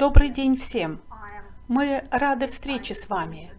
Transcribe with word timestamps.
Добрый 0.00 0.30
день 0.30 0.56
всем! 0.56 1.02
Мы 1.68 2.02
рады 2.10 2.48
встрече 2.48 2.94
с 2.94 3.10
вами. 3.10 3.52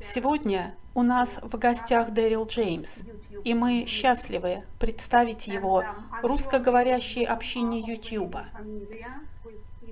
Сегодня 0.00 0.74
у 0.94 1.04
нас 1.04 1.38
в 1.40 1.56
гостях 1.58 2.10
Дэрил 2.10 2.44
Джеймс, 2.44 3.02
и 3.44 3.54
мы 3.54 3.84
счастливы 3.86 4.64
представить 4.80 5.46
его 5.46 5.84
русскоговорящей 6.24 7.24
общине 7.24 7.78
YouTube. 7.86 8.34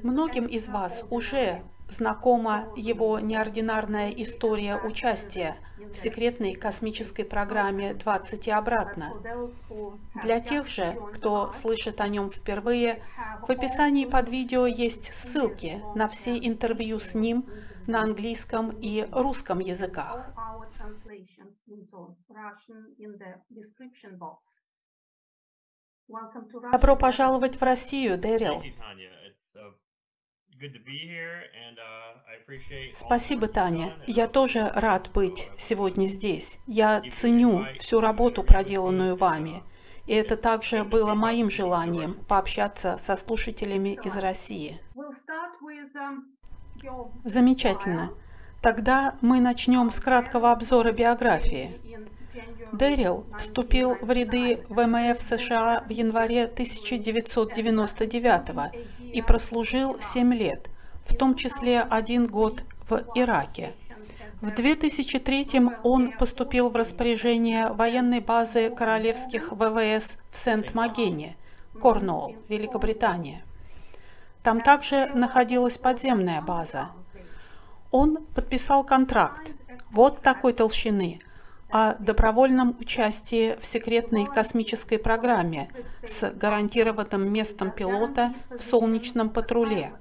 Многим 0.02 0.46
из 0.46 0.66
вас 0.66 1.05
уже 1.10 1.62
знакома 1.88 2.72
его 2.74 3.20
неординарная 3.20 4.10
история 4.10 4.80
участия 4.84 5.58
в 5.92 5.97
секретной 5.97 6.55
космической 6.55 7.24
программе 7.24 7.92
«20 7.92 8.47
и 8.47 8.51
обратно». 8.51 9.15
Для 10.23 10.41
тех 10.41 10.66
же, 10.66 10.97
кто 11.14 11.51
слышит 11.51 12.01
о 12.01 12.09
нем 12.09 12.30
впервые, 12.30 13.03
в 13.47 13.50
описании 13.50 14.06
под 14.06 14.28
видео 14.28 14.67
есть 14.67 15.12
ссылки 15.12 15.80
на 15.95 16.08
все 16.08 16.36
интервью 16.39 17.00
с 17.00 17.14
ним 17.14 17.47
на 17.86 18.03
английском 18.03 18.70
и 18.70 19.06
русском 19.12 19.58
языках. 19.61 20.30
Добро 26.73 26.97
пожаловать 26.97 27.56
в 27.56 27.62
Россию, 27.62 28.19
Дэрил. 28.19 28.62
Uh, 30.61 30.67
Спасибо, 32.92 33.47
Таня. 33.47 33.95
Я 34.06 34.27
тоже 34.27 34.73
рад 34.75 35.11
быть 35.12 35.51
сегодня 35.56 36.09
здесь. 36.09 36.59
Я 36.67 37.03
ценю 37.12 37.64
всю 37.78 38.01
работу, 38.01 38.42
проделанную 38.42 39.14
вами. 39.17 39.62
И 40.06 40.14
это 40.14 40.36
также 40.36 40.83
было 40.84 41.14
моим 41.14 41.48
желанием 41.51 42.14
пообщаться 42.27 42.97
со 42.98 43.14
слушателями 43.14 43.98
из 44.05 44.17
России. 44.17 44.81
Um, 44.97 46.25
Замечательно. 47.25 48.11
Тогда 48.61 49.17
мы 49.20 49.41
начнем 49.41 49.91
с 49.91 50.01
краткого 50.01 50.51
обзора 50.51 50.91
биографии. 50.92 51.79
Дэрил 52.73 53.27
вступил 53.39 53.97
в 54.01 54.11
ряды 54.11 54.64
ВМФ 54.69 55.20
США 55.20 55.84
в 55.86 55.91
январе 55.91 56.45
1999 56.45 58.97
и 59.12 59.23
прослужил 59.23 60.01
7 60.01 60.34
лет, 60.34 60.69
в 61.06 61.17
том 61.17 61.34
числе 61.34 61.81
один 61.81 62.27
год 62.27 62.62
в 62.89 63.05
Ираке. 63.14 63.73
В 64.41 64.53
2003 64.53 65.47
он 65.83 66.12
поступил 66.12 66.70
в 66.70 66.77
распоряжение 66.77 67.73
военной 67.73 68.20
базы 68.20 68.70
королевских 68.70 69.51
ВВС 69.51 70.17
в 70.31 70.36
Сент-Магене, 70.36 71.36
Корнуолл, 71.81 72.36
Великобритания. 72.48 73.42
Там 74.45 74.61
также 74.61 75.06
находилась 75.06 75.77
подземная 75.77 76.41
база. 76.41 76.91
Он 77.91 78.18
подписал 78.35 78.85
контракт 78.85 79.51
вот 79.91 80.20
такой 80.20 80.52
толщины 80.52 81.20
о 81.70 81.95
добровольном 81.95 82.77
участии 82.80 83.56
в 83.56 83.64
секретной 83.64 84.27
космической 84.27 84.98
программе 84.98 85.70
с 86.02 86.30
гарантированным 86.30 87.33
местом 87.33 87.70
пилота 87.70 88.34
в 88.51 88.58
солнечном 88.58 89.30
патруле. 89.30 89.92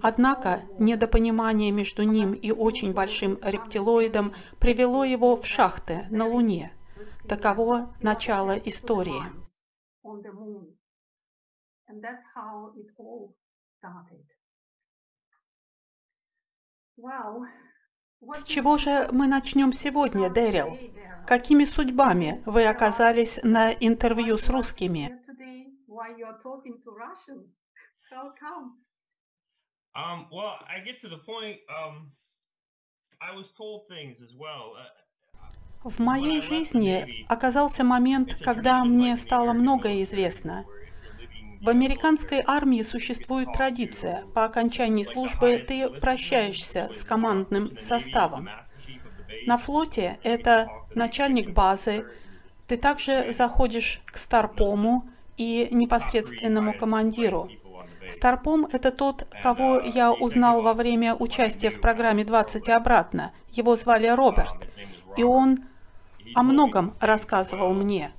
Однако 0.00 0.62
недопонимание 0.78 1.70
между 1.70 2.02
ним 2.02 2.32
и 2.32 2.50
очень 2.50 2.92
большим 2.92 3.38
рептилоидом 3.42 4.32
привело 4.58 5.04
его 5.04 5.36
в 5.36 5.46
шахты 5.46 6.06
на 6.10 6.26
Луне. 6.26 6.72
Таково 7.28 7.94
начало 8.00 8.52
истории. 8.58 9.22
Wow. 16.98 17.46
С 18.30 18.44
чего 18.44 18.78
же 18.78 19.08
мы 19.10 19.26
начнем 19.26 19.72
сегодня, 19.72 20.30
Дэрил? 20.30 20.78
Какими 21.26 21.64
судьбами 21.64 22.42
вы 22.46 22.66
оказались 22.66 23.40
на 23.42 23.72
интервью 23.72 24.38
с 24.38 24.48
русскими? 24.48 25.18
Um, 29.94 30.24
um, 30.24 30.26
uh, 30.32 30.56
В 35.84 35.98
моей 35.98 36.40
жизни 36.40 37.26
оказался 37.28 37.84
момент, 37.84 38.36
когда 38.42 38.84
мне 38.84 39.16
стало 39.16 39.52
многое 39.52 40.02
известно. 40.02 40.64
В 41.62 41.68
американской 41.68 42.42
армии 42.44 42.82
существует 42.82 43.52
традиция. 43.52 44.24
По 44.34 44.44
окончании 44.44 45.04
службы 45.04 45.58
ты 45.58 45.88
прощаешься 45.88 46.90
с 46.92 47.04
командным 47.04 47.78
составом. 47.78 48.48
На 49.46 49.58
флоте 49.58 50.18
это 50.24 50.66
начальник 50.96 51.52
базы. 51.52 52.04
Ты 52.66 52.76
также 52.76 53.32
заходишь 53.32 54.00
к 54.06 54.16
старпому 54.16 55.08
и 55.36 55.68
непосредственному 55.70 56.76
командиру. 56.76 57.48
Старпом– 58.10 58.66
это 58.72 58.90
тот, 58.90 59.28
кого 59.40 59.78
я 59.78 60.12
узнал 60.12 60.62
во 60.62 60.74
время 60.74 61.14
участия 61.14 61.70
в 61.70 61.80
программе 61.80 62.24
«20 62.24 62.62
и 62.66 62.72
обратно». 62.72 63.30
Его 63.52 63.76
звали 63.76 64.08
Роберт. 64.08 64.66
И 65.16 65.22
он 65.22 65.60
о 66.34 66.42
многом 66.42 66.96
рассказывал 66.98 67.72
мне. 67.72 68.10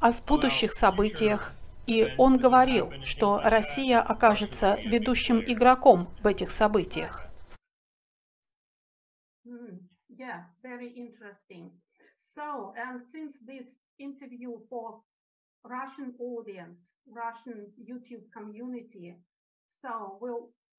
О 0.00 0.10
будущих 0.26 0.72
событиях, 0.72 1.54
и 1.86 2.14
он 2.18 2.38
говорил, 2.38 2.92
что 3.04 3.40
Россия 3.42 4.00
окажется 4.00 4.78
ведущим 4.84 5.40
игроком 5.40 6.08
в 6.22 6.26
этих 6.26 6.50
событиях. 6.50 7.26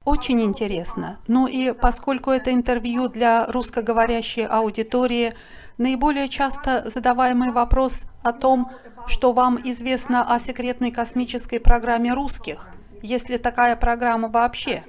Очень 0.06 0.42
интересно. 0.42 1.20
Ну 1.28 1.48
и 1.48 1.72
поскольку 1.72 2.32
это 2.32 2.52
интервью 2.54 3.08
для 3.08 3.46
русскоговорящей 3.46 4.46
аудитории, 4.46 5.34
наиболее 5.78 6.28
часто 6.28 6.90
задаваемый 6.90 7.52
вопрос 7.52 8.06
о 8.22 8.34
том, 8.34 8.70
что 9.08 9.32
вам 9.32 9.60
известно 9.64 10.24
о 10.24 10.40
секретной 10.40 10.92
космической 10.92 11.60
программе 11.60 12.14
русских, 12.14 12.70
есть 13.02 13.30
ли 13.30 13.38
такая 13.38 13.76
программа 13.78 14.28
вообще? 14.28 14.84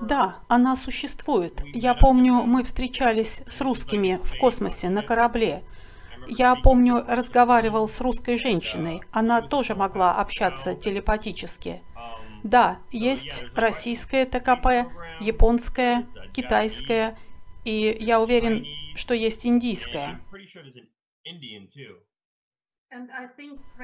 Да, 0.00 0.40
она 0.48 0.76
существует. 0.76 1.62
Я 1.72 1.94
помню, 1.94 2.42
мы 2.42 2.62
встречались 2.64 3.42
с 3.46 3.60
русскими 3.60 4.20
в 4.22 4.38
космосе 4.38 4.90
на 4.90 5.02
корабле. 5.02 5.62
Я 6.28 6.54
помню, 6.56 7.04
разговаривал 7.06 7.88
с 7.88 8.00
русской 8.00 8.38
женщиной. 8.38 9.02
Она 9.12 9.42
тоже 9.42 9.74
могла 9.74 10.16
общаться 10.16 10.74
телепатически. 10.74 11.82
Да, 12.42 12.78
есть 12.90 13.44
российская 13.54 14.24
ТКП, 14.26 14.90
японская, 15.20 16.06
китайская, 16.32 17.16
и 17.64 17.96
я 18.00 18.20
уверен, 18.20 18.64
что 18.96 19.14
есть 19.14 19.46
индийская. 19.46 20.20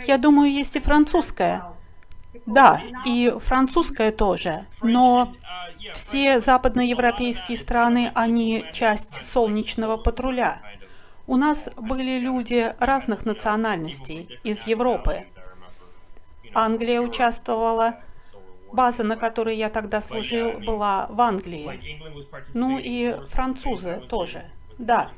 Я 0.07 0.19
думаю, 0.19 0.51
есть 0.51 0.77
и 0.77 0.81
французская. 0.81 1.63
Да, 2.47 2.83
и 3.07 3.33
французская 3.39 4.13
тоже. 4.13 4.67
Но 4.83 5.35
все 5.95 6.41
западноевропейские 6.41 7.57
страны, 7.57 8.11
они 8.15 8.65
часть 8.73 9.25
солнечного 9.25 9.97
патруля. 9.97 10.61
У 11.29 11.37
нас 11.37 11.69
были 11.77 12.19
люди 12.19 12.75
разных 12.81 13.27
национальностей 13.27 14.41
из 14.45 14.67
Европы. 14.67 15.29
Англия 16.55 17.03
участвовала, 17.03 18.03
база, 18.73 19.05
на 19.05 19.15
которой 19.15 19.55
я 19.55 19.69
тогда 19.69 20.01
служил, 20.01 20.59
была 20.59 21.07
в 21.11 21.21
Англии. 21.21 22.01
Ну 22.55 22.79
и 22.79 23.13
французы 23.29 24.01
тоже. 24.09 24.51
Да. 24.79 25.13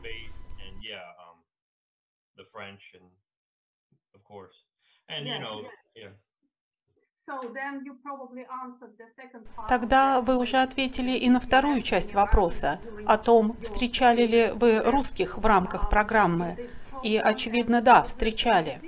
Тогда 9.69 10.21
вы 10.21 10.37
уже 10.37 10.57
ответили 10.59 11.13
и 11.13 11.31
на 11.31 11.41
вторую 11.41 11.83
часть 11.83 12.15
вопроса 12.15 12.81
о 13.07 13.19
том, 13.19 13.57
встречали 13.63 14.27
ли 14.27 14.51
вы 14.53 14.81
русских 14.81 15.39
в 15.39 15.47
рамках 15.47 15.89
программы. 15.89 16.71
И, 17.03 17.17
очевидно, 17.17 17.81
да, 17.81 18.03
встречали. 18.03 18.81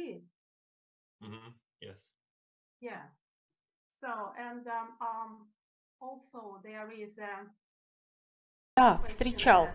Um, 4.05 4.65
um, 5.01 5.47
да, 8.77 8.99
встречал. 9.05 9.69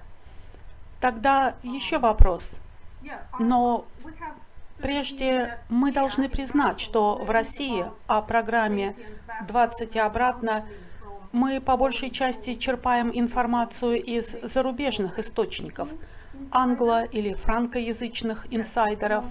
Тогда 1.00 1.56
еще 1.64 2.00
вопрос. 2.00 2.60
Но 3.40 3.86
Прежде 4.82 5.60
мы 5.70 5.92
должны 5.92 6.30
признать, 6.30 6.80
что 6.80 7.16
в 7.16 7.30
России 7.30 7.86
о 8.06 8.22
программе 8.22 8.96
«20 9.48 9.96
и 9.96 10.00
обратно» 10.00 10.68
мы 11.32 11.60
по 11.60 11.78
большей 11.78 12.10
части 12.10 12.54
черпаем 12.54 13.12
информацию 13.14 14.02
из 14.02 14.32
зарубежных 14.42 15.20
источников, 15.20 15.94
англо- 16.52 17.06
или 17.06 17.34
франкоязычных 17.34 18.48
инсайдеров. 18.54 19.26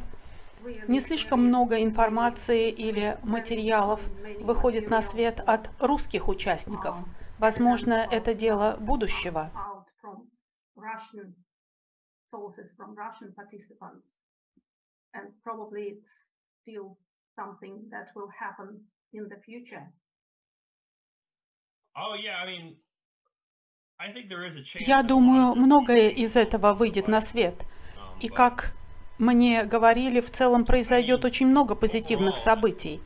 Не 0.88 1.00
слишком 1.00 1.44
много 1.46 1.82
информации 1.82 2.68
или 2.70 3.18
материалов 3.22 4.00
выходит 4.40 4.90
на 4.90 5.00
свет 5.00 5.40
от 5.46 5.70
русских 5.80 6.28
участников. 6.28 6.96
Возможно, 7.38 8.06
это 8.10 8.34
дело 8.34 8.76
будущего. 8.80 9.50
And 15.14 15.32
probably 15.42 15.82
it's 15.92 16.06
still 16.62 16.98
something 17.34 17.88
that 17.90 18.08
will 18.14 18.30
happen 18.38 18.80
in 19.12 19.28
the 19.28 19.40
future. 19.44 19.92
Oh, 21.96 22.14
Я 24.78 25.02
думаю, 25.02 25.54
многое 25.54 26.10
из 26.10 26.36
этого 26.36 26.74
выйдет 26.74 27.08
на 27.08 27.22
свет. 27.22 27.54
Um, 27.96 28.20
И 28.20 28.28
как 28.28 28.74
мне 29.18 29.64
говорили, 29.64 30.20
в 30.20 30.30
целом 30.30 30.66
произойдет 30.66 31.24
очень 31.24 31.46
много 31.46 31.74
позитивных 31.74 32.36
событий. 32.36 33.00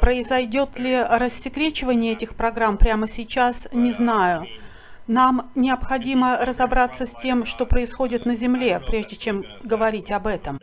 Произойдет 0.00 0.78
ли 0.78 1.02
рассекречивание 1.02 2.14
этих 2.14 2.34
программ 2.34 2.78
прямо 2.78 3.06
сейчас, 3.06 3.68
не 3.72 3.92
знаю. 3.92 4.46
Нам 5.06 5.50
необходимо 5.54 6.38
разобраться 6.38 7.04
с 7.04 7.14
тем, 7.14 7.44
что 7.44 7.66
происходит 7.66 8.24
на 8.24 8.34
Земле, 8.34 8.80
прежде 8.80 9.16
чем 9.16 9.44
говорить 9.62 10.10
об 10.10 10.26
этом. 10.26 10.58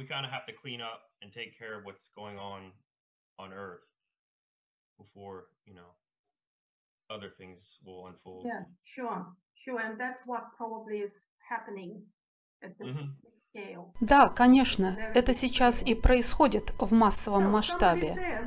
We 0.00 0.06
kind 0.06 0.24
of 0.24 0.32
have 0.32 0.46
to 0.50 0.54
clean 0.62 0.80
up 0.80 1.00
and 1.20 1.28
take 1.40 1.50
care 1.60 1.74
of 1.78 1.84
what's 1.84 2.08
going 2.20 2.38
on 2.38 2.60
on 3.42 3.48
Earth 3.52 3.84
before, 5.02 5.36
you 5.68 5.74
know, 5.74 5.90
other 7.14 7.30
things 7.38 7.58
will 7.84 8.06
unfold. 8.08 8.46
Yeah, 8.46 8.62
sure, 8.94 9.26
sure, 9.62 9.80
and 9.86 10.00
that's 10.00 10.22
what 10.30 10.42
probably 10.56 10.98
is 11.08 11.12
happening 11.52 11.90
at 12.64 12.78
the 12.78 12.84
mm-hmm. 12.84 13.08
Да, 14.00 14.28
конечно, 14.28 14.96
это 15.14 15.34
сейчас 15.34 15.82
и 15.82 15.94
происходит 15.94 16.72
в 16.78 16.94
массовом 16.94 17.50
масштабе. 17.50 18.40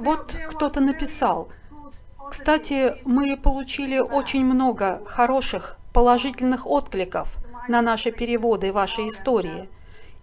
Вот 0.00 0.34
кто-то 0.48 0.80
написал. 0.80 1.52
Кстати, 2.30 2.96
мы 3.04 3.36
получили 3.36 3.98
очень 3.98 4.44
много 4.44 5.04
хороших, 5.04 5.76
положительных 5.92 6.66
откликов 6.66 7.38
на 7.68 7.82
наши 7.82 8.10
переводы 8.10 8.72
вашей 8.72 9.08
истории. 9.08 9.68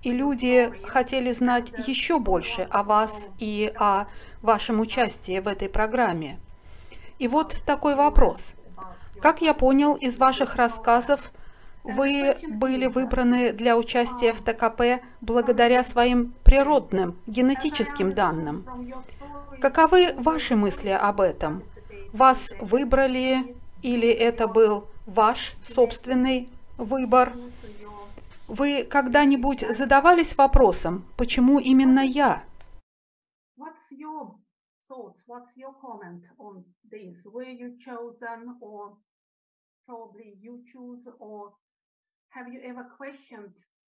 И 0.01 0.11
люди 0.11 0.71
хотели 0.85 1.31
знать 1.31 1.71
еще 1.87 2.19
больше 2.19 2.67
о 2.69 2.83
вас 2.83 3.29
и 3.39 3.73
о 3.77 4.05
вашем 4.41 4.79
участии 4.79 5.39
в 5.39 5.47
этой 5.47 5.69
программе. 5.69 6.39
И 7.17 7.27
вот 7.27 7.63
такой 7.65 7.95
вопрос. 7.95 8.53
Как 9.21 9.41
я 9.41 9.53
понял 9.53 9.95
из 9.95 10.17
ваших 10.17 10.55
рассказов, 10.55 11.31
вы 11.83 12.35
были 12.47 12.87
выбраны 12.87 13.51
для 13.53 13.77
участия 13.77 14.33
в 14.33 14.41
ТКП 14.41 15.03
благодаря 15.21 15.83
своим 15.83 16.33
природным, 16.43 17.17
генетическим 17.27 18.13
данным. 18.13 18.65
Каковы 19.61 20.13
ваши 20.17 20.55
мысли 20.55 20.89
об 20.89 21.21
этом? 21.21 21.63
Вас 22.11 22.53
выбрали 22.59 23.55
или 23.81 24.09
это 24.09 24.47
был 24.47 24.87
ваш 25.05 25.53
собственный 25.63 26.49
выбор? 26.77 27.33
Вы 28.47 28.83
когда-нибудь 28.85 29.61
задавались 29.75 30.37
вопросом, 30.37 31.05
почему 31.17 31.59
именно 31.59 31.99
я? 31.99 32.45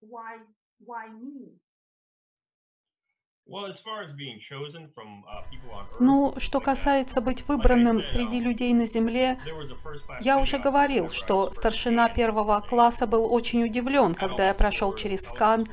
why 0.01 0.37
why 0.79 1.09
me? 1.09 1.57
Ну, 5.99 6.33
что 6.37 6.59
касается 6.59 7.21
быть 7.21 7.47
выбранным 7.47 8.01
среди 8.01 8.39
людей 8.39 8.73
на 8.73 8.85
Земле, 8.85 9.39
я 10.21 10.39
уже 10.39 10.57
говорил, 10.57 11.11
что 11.11 11.51
старшина 11.51 12.09
первого 12.09 12.59
класса 12.61 13.05
был 13.05 13.31
очень 13.31 13.63
удивлен, 13.63 14.15
когда 14.15 14.47
я 14.47 14.53
прошел 14.55 14.95
через 14.95 15.25
скан 15.25 15.65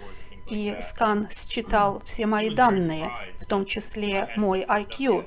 и 0.51 0.77
скан 0.81 1.29
считал 1.31 2.01
все 2.05 2.27
мои 2.27 2.51
данные, 2.51 3.11
в 3.41 3.47
том 3.47 3.65
числе 3.65 4.29
мой 4.37 4.65
IQ. 4.65 5.25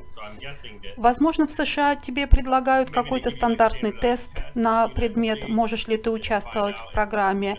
Возможно, 0.97 1.47
в 1.47 1.51
США 1.51 1.95
тебе 1.95 2.27
предлагают 2.27 2.91
какой-то 2.91 3.31
стандартный 3.31 3.91
тест 3.91 4.31
на 4.53 4.87
предмет, 4.87 5.47
можешь 5.47 5.87
ли 5.87 5.97
ты 5.97 6.11
участвовать 6.11 6.77
в 6.77 6.91
программе. 6.91 7.57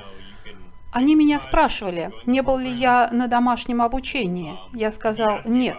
Они 0.96 1.14
меня 1.14 1.38
спрашивали, 1.38 2.10
не 2.24 2.40
был 2.40 2.56
ли 2.56 2.70
я 2.70 3.10
на 3.12 3.28
домашнем 3.28 3.82
обучении. 3.82 4.58
Я 4.72 4.90
сказал, 4.90 5.40
нет. 5.44 5.76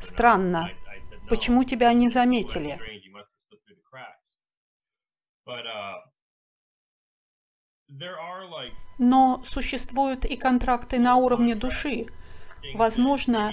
Странно. 0.00 0.72
Почему 1.28 1.62
тебя 1.62 1.92
не 1.92 2.08
заметили? 2.08 2.80
Но 8.98 9.40
существуют 9.44 10.24
и 10.24 10.34
контракты 10.36 10.98
на 10.98 11.14
уровне 11.14 11.54
души. 11.54 12.06
Возможно, 12.74 13.52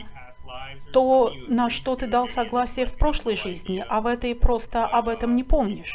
то, 0.94 1.32
на 1.48 1.70
что 1.70 1.96
ты 1.96 2.08
дал 2.08 2.28
согласие 2.28 2.88
в 2.88 2.98
прошлой 2.98 3.36
жизни, 3.36 3.86
а 3.88 4.02
в 4.02 4.08
этой 4.08 4.34
просто 4.34 4.88
об 4.88 5.10
этом 5.10 5.36
не 5.36 5.44
помнишь. 5.44 5.94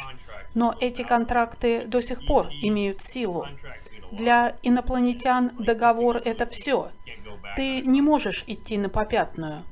Но 0.53 0.73
эти 0.79 1.01
контракты 1.01 1.85
до 1.87 2.01
сих 2.01 2.25
пор 2.25 2.47
имеют 2.61 3.01
силу. 3.01 3.45
Для 4.13 4.55
инопланетян 4.61 5.55
договор– 5.57 6.17
это 6.25 6.45
все. 6.45 6.91
Ты 7.55 7.81
не 7.81 7.99
можешь 8.01 8.43
идти 8.45 8.77
на 8.77 8.87
попятную. 8.87 9.63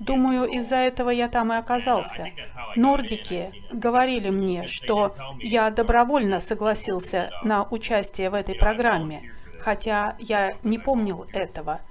Думаю, 0.00 0.46
из-за 0.46 0.76
этого 0.76 1.10
я 1.10 1.28
там 1.28 1.52
и 1.52 1.56
оказался. 1.56 2.30
Нордики 2.76 3.52
говорили 3.72 4.30
мне, 4.30 4.66
что 4.66 5.14
я 5.38 5.70
добровольно 5.70 6.40
согласился 6.40 7.30
на 7.42 7.64
участие 7.64 8.30
в 8.30 8.34
этой 8.34 8.54
программе, 8.54 9.30
хотя 9.60 10.16
я 10.18 10.56
не 10.62 10.78
помнил 10.78 11.26
этого. 11.34 11.82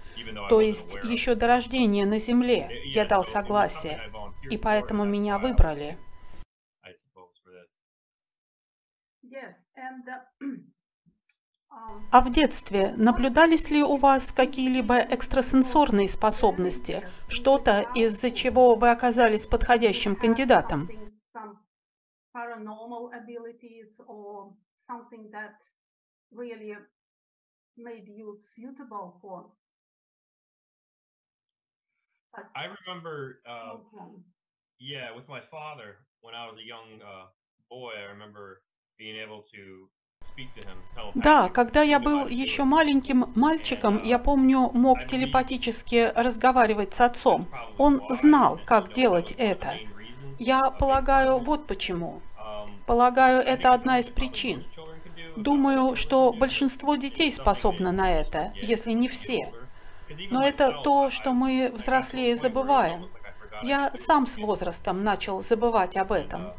То 0.49 0.61
есть 0.61 0.95
еще 1.03 1.35
до 1.35 1.45
рождения 1.45 2.07
на 2.07 2.17
Земле 2.17 2.69
я 2.85 3.05
дал 3.05 3.23
согласие, 3.23 4.01
и 4.49 4.57
поэтому 4.57 5.05
меня 5.05 5.37
выбрали. 5.37 5.99
А 12.11 12.21
в 12.21 12.29
детстве 12.29 12.93
наблюдались 12.95 13.69
ли 13.69 13.81
у 13.81 13.97
вас 13.97 14.31
какие-либо 14.31 14.97
экстрасенсорные 14.97 16.07
способности, 16.07 17.07
что-то, 17.27 17.81
из-за 17.95 18.29
чего 18.29 18.75
вы 18.75 18.91
оказались 18.91 19.47
подходящим 19.47 20.15
кандидатом? 20.15 20.89
I 32.55 32.65
remember, 32.65 33.41
uh, 33.45 33.77
yeah, 34.79 35.11
with 35.15 35.27
my 35.27 35.39
father, 35.51 35.97
when 36.21 36.33
I 36.33 36.47
was 36.47 36.57
a 36.57 36.65
young 36.65 36.99
uh, 37.01 37.27
boy, 37.69 37.93
I 37.93 38.09
remember 38.09 38.63
being 38.97 39.15
able 39.17 39.43
to 39.53 39.87
да, 41.13 41.49
когда 41.49 41.81
я 41.81 41.99
был 41.99 42.27
еще 42.27 42.63
маленьким 42.63 43.31
мальчиком, 43.35 44.01
я 44.03 44.19
помню, 44.19 44.71
мог 44.73 45.05
телепатически 45.05 46.11
разговаривать 46.15 46.93
с 46.93 47.01
отцом. 47.01 47.47
Он 47.77 48.01
знал, 48.09 48.59
как 48.65 48.93
делать 48.93 49.33
это. 49.37 49.77
Я 50.39 50.71
полагаю, 50.71 51.39
вот 51.39 51.67
почему. 51.67 52.21
Полагаю, 52.85 53.41
это 53.41 53.73
одна 53.73 53.99
из 53.99 54.09
причин. 54.09 54.65
Думаю, 55.35 55.95
что 55.95 56.33
большинство 56.33 56.95
детей 56.95 57.31
способно 57.31 57.91
на 57.91 58.11
это, 58.11 58.53
если 58.55 58.91
не 58.91 59.07
все. 59.07 59.51
Но 60.29 60.43
это 60.45 60.71
то, 60.83 61.09
что 61.09 61.33
мы, 61.33 61.71
взрослее, 61.73 62.35
забываем. 62.35 63.09
Я 63.63 63.91
сам 63.95 64.25
с 64.25 64.37
возрастом 64.37 65.03
начал 65.03 65.41
забывать 65.41 65.95
об 65.95 66.11
этом. 66.11 66.53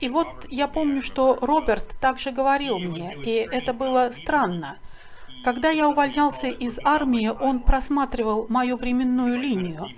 И 0.00 0.08
вот 0.08 0.46
я 0.48 0.68
помню, 0.68 1.02
что 1.02 1.36
Роберт 1.40 1.98
также 2.00 2.30
говорил 2.30 2.78
мне, 2.78 3.16
и 3.24 3.30
это 3.30 3.72
было 3.72 4.10
странно. 4.12 4.78
Когда 5.44 5.70
я 5.70 5.88
увольнялся 5.88 6.48
из 6.48 6.78
армии, 6.84 7.28
он 7.28 7.60
просматривал 7.60 8.46
мою 8.48 8.76
временную 8.76 9.38
линию 9.38 9.88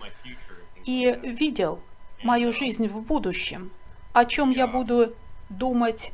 и 0.84 1.18
видел 1.22 1.80
мою 2.22 2.52
жизнь 2.52 2.86
в 2.86 3.02
будущем, 3.02 3.72
о 4.12 4.24
чем 4.24 4.50
я 4.50 4.66
буду 4.66 5.14
думать 5.48 6.12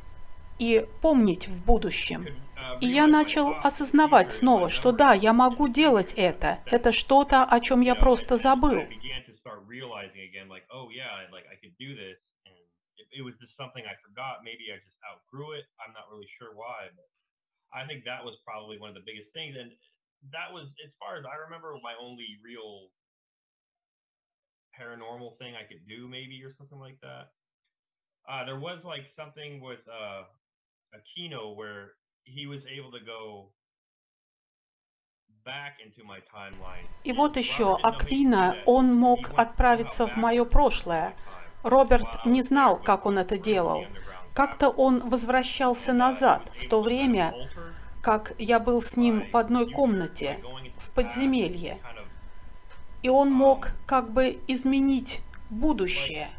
и 0.58 0.86
помнить 1.02 1.48
в 1.48 1.64
будущем. 1.64 2.26
И 2.80 2.86
я 2.86 3.06
начал 3.06 3.54
осознавать 3.62 4.32
снова, 4.32 4.68
что 4.68 4.92
да, 4.92 5.12
я 5.12 5.32
могу 5.32 5.68
делать 5.68 6.14
это. 6.16 6.60
Это 6.66 6.92
что-то, 6.92 7.44
о 7.44 7.60
чем 7.60 7.80
я 7.80 7.94
просто 7.94 8.36
забыл. 8.36 8.82
I 17.73 17.85
think 17.89 18.05
that 18.05 18.21
was 18.21 18.37
probably 18.45 18.77
one 18.77 18.93
of 18.93 18.97
the 18.97 19.05
biggest 19.05 19.33
things. 19.33 19.57
And 19.57 19.73
that 20.31 20.53
was, 20.53 20.69
as 20.85 20.93
far 21.01 21.17
as 21.17 21.25
I 21.25 21.35
remember, 21.41 21.73
my 21.81 21.97
only 21.97 22.37
real 22.45 22.93
paranormal 24.77 25.37
thing 25.37 25.57
I 25.57 25.65
could 25.65 25.81
do, 25.89 26.07
maybe, 26.07 26.41
or 26.45 26.53
something 26.57 26.79
like 26.79 27.01
that. 27.01 27.33
Uh, 28.29 28.45
there 28.45 28.59
was 28.59 28.79
like 28.85 29.09
something 29.17 29.59
with 29.59 29.81
uh, 29.89 30.23
Aquino 30.93 31.55
where 31.55 31.97
he 32.23 32.47
was 32.47 32.61
able 32.69 32.91
to 32.91 33.03
go 33.03 33.51
И 37.03 37.11
вот 37.11 37.35
еще, 37.35 37.77
Аквина, 37.83 38.63
он 38.65 38.95
мог 38.95 39.37
отправиться 39.37 40.07
в 40.07 40.15
мое 40.15 40.45
прошлое. 40.45 41.17
Роберт 41.62 42.24
не 42.24 42.42
знал, 42.42 42.76
как 42.76 43.06
он 43.06 43.18
это 43.18 43.38
делал. 43.38 43.84
Как-то 44.34 44.68
он 44.68 45.08
возвращался 45.08 45.92
назад, 45.92 46.50
в 46.54 46.68
то 46.68 46.80
время, 46.80 47.34
как 48.02 48.34
я 48.38 48.60
был 48.60 48.80
с 48.80 48.96
ним 48.96 49.28
в 49.32 49.36
одной 49.36 49.70
комнате, 49.70 50.40
в 50.76 50.90
подземелье. 50.90 51.78
И 53.02 53.08
он 53.08 53.32
мог 53.32 53.70
как 53.86 54.10
бы 54.12 54.38
изменить 54.46 55.22
будущее, 55.50 56.30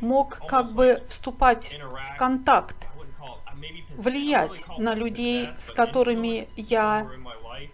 мог 0.00 0.40
как 0.46 0.72
бы 0.72 1.02
вступать 1.08 1.78
в 2.14 2.16
контакт, 2.16 2.88
влиять 3.96 4.64
на 4.78 4.94
людей, 4.94 5.48
с 5.58 5.70
которыми 5.70 6.48
я 6.56 7.08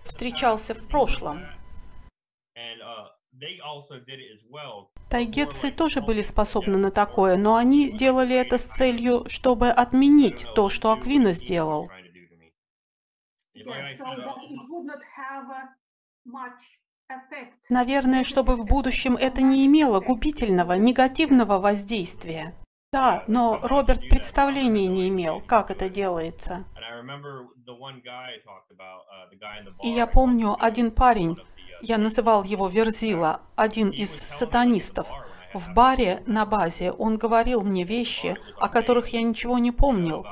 встречался 0.05 0.75
в 0.75 0.87
прошлом. 0.88 1.47
Тайгетцы 5.11 5.71
тоже 5.71 6.00
были 6.00 6.23
способны 6.23 6.76
на 6.78 6.90
такое, 6.90 7.37
но 7.37 7.57
они 7.57 7.92
делали 7.92 8.35
это 8.35 8.59
с 8.59 8.64
целью, 8.64 9.25
чтобы 9.28 9.68
отменить 9.68 10.47
то, 10.54 10.68
что 10.68 10.92
Аквина 10.92 11.33
сделал. 11.33 11.90
Наверное, 17.71 18.25
чтобы 18.25 18.57
в 18.57 18.66
будущем 18.66 19.16
это 19.16 19.42
не 19.42 19.66
имело 19.66 20.00
губительного, 20.00 20.75
негативного 20.75 21.59
воздействия. 21.59 22.54
Да, 22.92 23.25
но 23.26 23.61
Роберт 23.62 24.09
представления 24.09 24.87
не 24.87 25.09
имел, 25.09 25.42
как 25.42 25.71
это 25.71 25.90
делается. 25.90 26.64
И 29.83 29.88
я 29.88 30.07
помню 30.07 30.57
один 30.59 30.90
парень, 30.90 31.37
я 31.82 31.99
называл 31.99 32.44
его 32.44 32.68
Верзила, 32.68 33.40
один 33.56 33.90
из 33.90 34.11
сатанистов. 34.11 35.08
В 35.54 35.73
баре 35.73 36.23
на 36.26 36.44
базе 36.44 36.92
он 36.92 37.16
говорил 37.16 37.62
мне 37.62 37.85
вещи, 37.85 38.37
о 38.58 38.68
которых 38.68 39.08
я 39.08 39.23
ничего 39.23 39.58
не 39.58 39.73
помнил. 39.73 40.26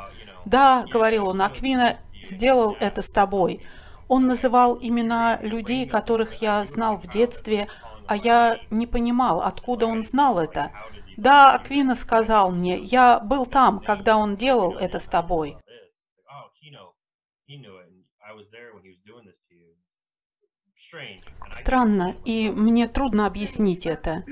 Да, 0.45 0.85
говорил 0.91 1.29
он, 1.29 1.43
Аквина 1.43 1.99
сделал 2.23 2.77
это 2.81 3.03
с 3.03 3.11
тобой. 3.11 3.67
Он 4.09 4.27
называл 4.27 4.79
имена 4.81 5.39
людей, 5.41 5.87
которых 5.89 6.35
я 6.43 6.65
знал 6.65 6.99
в 6.99 7.07
детстве, 7.07 7.69
а 8.07 8.17
я 8.17 8.59
не 8.71 8.87
понимал, 8.87 9.41
откуда 9.43 9.87
он 9.87 10.03
знал 10.03 10.39
это. 10.39 10.71
Да, 11.17 11.55
Аквина 11.55 11.95
сказал 11.95 12.51
мне, 12.51 12.79
я 12.79 13.19
был 13.19 13.47
там, 13.47 13.81
когда 13.81 14.17
он 14.17 14.37
делал 14.37 14.75
это 14.77 14.99
с 14.99 15.07
тобой. 15.07 15.57
Странно, 21.51 22.15
и 22.25 22.51
мне 22.51 22.89
трудно 22.89 23.27
объяснить 23.27 23.87
это. 23.87 24.25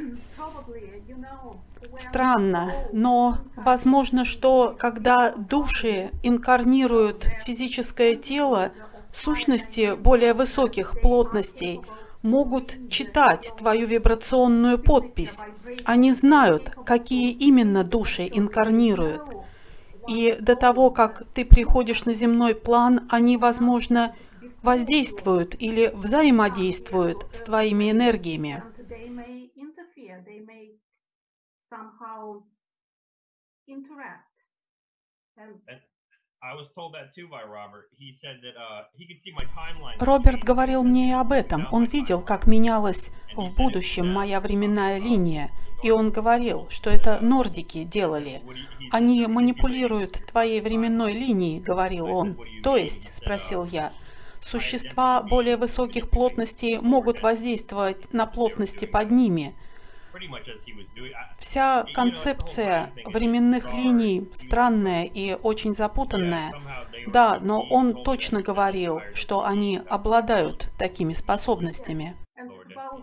Странно, 1.96 2.72
но 2.92 3.38
возможно, 3.56 4.24
что 4.24 4.74
когда 4.76 5.32
души 5.32 6.10
инкарнируют 6.22 7.28
физическое 7.44 8.16
тело, 8.16 8.72
сущности 9.12 9.94
более 9.94 10.34
высоких 10.34 11.00
плотностей 11.00 11.80
могут 12.22 12.90
читать 12.90 13.52
твою 13.56 13.86
вибрационную 13.86 14.78
подпись. 14.78 15.40
Они 15.84 16.12
знают, 16.12 16.70
какие 16.84 17.30
именно 17.30 17.84
души 17.84 18.28
инкарнируют. 18.32 19.22
И 20.08 20.36
до 20.40 20.56
того, 20.56 20.90
как 20.90 21.22
ты 21.32 21.44
приходишь 21.44 22.04
на 22.04 22.14
земной 22.14 22.54
план, 22.54 23.06
они, 23.10 23.36
возможно, 23.36 24.14
воздействуют 24.64 25.54
или 25.60 25.90
взаимодействуют 25.94 27.26
с 27.32 27.42
твоими 27.42 27.90
энергиями. 27.90 28.62
Роберт 39.98 40.44
говорил 40.44 40.82
мне 40.82 41.08
и 41.10 41.12
об 41.12 41.32
этом. 41.32 41.66
Он 41.70 41.84
видел, 41.84 42.22
как 42.22 42.46
менялась 42.46 43.10
в 43.34 43.54
будущем 43.54 44.12
моя 44.12 44.40
временная 44.40 44.98
линия. 44.98 45.50
И 45.82 45.90
он 45.90 46.10
говорил, 46.10 46.68
что 46.70 46.90
это 46.90 47.20
нордики 47.20 47.84
делали. 47.84 48.42
Они 48.90 49.26
манипулируют 49.26 50.26
твоей 50.26 50.60
временной 50.60 51.12
линией, 51.12 51.60
говорил 51.60 52.06
он. 52.06 52.38
То 52.62 52.76
есть, 52.76 53.14
спросил 53.14 53.64
я, 53.64 53.92
существа 54.44 55.22
более 55.22 55.56
высоких 55.56 56.10
плотностей 56.10 56.78
могут 56.78 57.22
воздействовать 57.22 58.12
на 58.12 58.26
плотности 58.26 58.84
под 58.84 59.10
ними. 59.10 59.54
Вся 61.38 61.84
концепция 61.92 62.92
временных 63.04 63.72
линий 63.72 64.28
странная 64.32 65.04
и 65.04 65.34
очень 65.34 65.74
запутанная. 65.74 66.52
Да, 67.08 67.38
но 67.40 67.62
он 67.62 68.04
точно 68.04 68.40
говорил, 68.40 69.00
что 69.14 69.44
они 69.44 69.80
обладают 69.88 70.70
такими 70.78 71.14
способностями. 71.14 72.16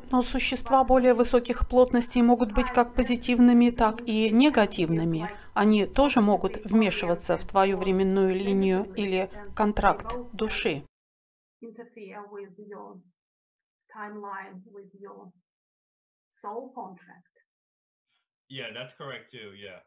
Но 0.09 0.23
существа 0.23 0.83
более 0.83 1.13
высоких 1.13 1.67
плотностей 1.67 2.21
могут 2.21 2.53
быть 2.53 2.67
как 2.67 2.93
позитивными, 2.93 3.71
так 3.71 4.01
и 4.05 4.29
негативными. 4.29 5.29
Они 5.53 5.85
тоже 5.85 6.21
могут 6.21 6.63
вмешиваться 6.63 7.37
в 7.37 7.45
твою 7.45 7.77
временную 7.77 8.33
линию 8.35 8.87
или 8.95 9.29
контракт 9.53 10.15
души 10.31 10.83
interfere 11.61 12.23
with 12.31 12.53
your 12.57 12.97
timeline, 13.95 14.61
with 14.71 14.91
your 14.99 15.31
soul 16.41 16.71
contract. 16.73 17.35
Yeah, 18.49 18.73
that's 18.73 18.93
correct 18.97 19.31
too, 19.31 19.53
yeah. 19.55 19.79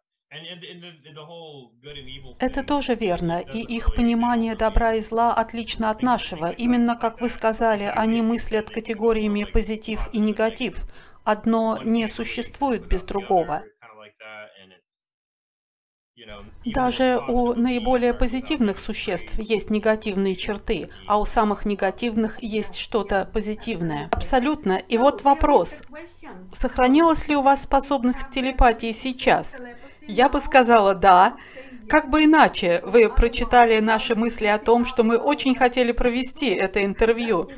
Это 2.41 2.65
тоже 2.65 2.95
верно, 2.95 3.41
и 3.41 3.61
их 3.61 3.95
понимание 3.95 4.57
добра 4.57 4.95
и 4.95 5.01
зла 5.01 5.33
отлично 5.33 5.91
от 5.91 6.03
нашего. 6.03 6.51
Именно 6.51 6.97
как 6.97 7.21
вы 7.21 7.29
сказали, 7.29 7.85
они 7.85 8.21
мыслят 8.23 8.69
категориями 8.71 9.45
позитив 9.45 10.09
и 10.13 10.19
негатив. 10.19 10.87
Одно 11.25 11.79
не 11.85 12.09
существует 12.09 12.89
без 12.89 13.03
другого. 13.05 13.63
Даже 16.65 17.19
у 17.29 17.55
наиболее 17.55 18.15
позитивных 18.15 18.79
существ 18.79 19.39
есть 19.39 19.71
негативные 19.71 20.37
черты, 20.37 20.89
а 21.09 21.19
у 21.19 21.25
самых 21.25 21.67
негативных 21.67 22.43
есть 22.43 22.77
что-то 22.77 23.29
позитивное. 23.33 24.09
Абсолютно. 24.13 24.79
И 24.89 24.97
вот 24.97 25.23
вопрос. 25.23 25.83
Сохранилась 26.53 27.27
ли 27.29 27.37
у 27.37 27.43
вас 27.43 27.63
способность 27.63 28.25
к 28.25 28.31
телепатии 28.31 28.93
сейчас? 28.93 29.57
Я 30.07 30.29
бы 30.29 30.41
сказала 30.41 30.95
«да». 30.95 31.37
Как 31.89 32.09
бы 32.09 32.25
иначе, 32.25 32.81
вы 32.85 33.11
прочитали 33.11 33.79
наши 33.81 34.15
мысли 34.15 34.47
о 34.47 34.59
том, 34.59 34.87
что 34.87 35.05
мы 35.05 35.19
очень 35.19 35.55
хотели 35.55 35.93
провести 35.93 36.49
это 36.49 36.83
интервью. 36.83 37.51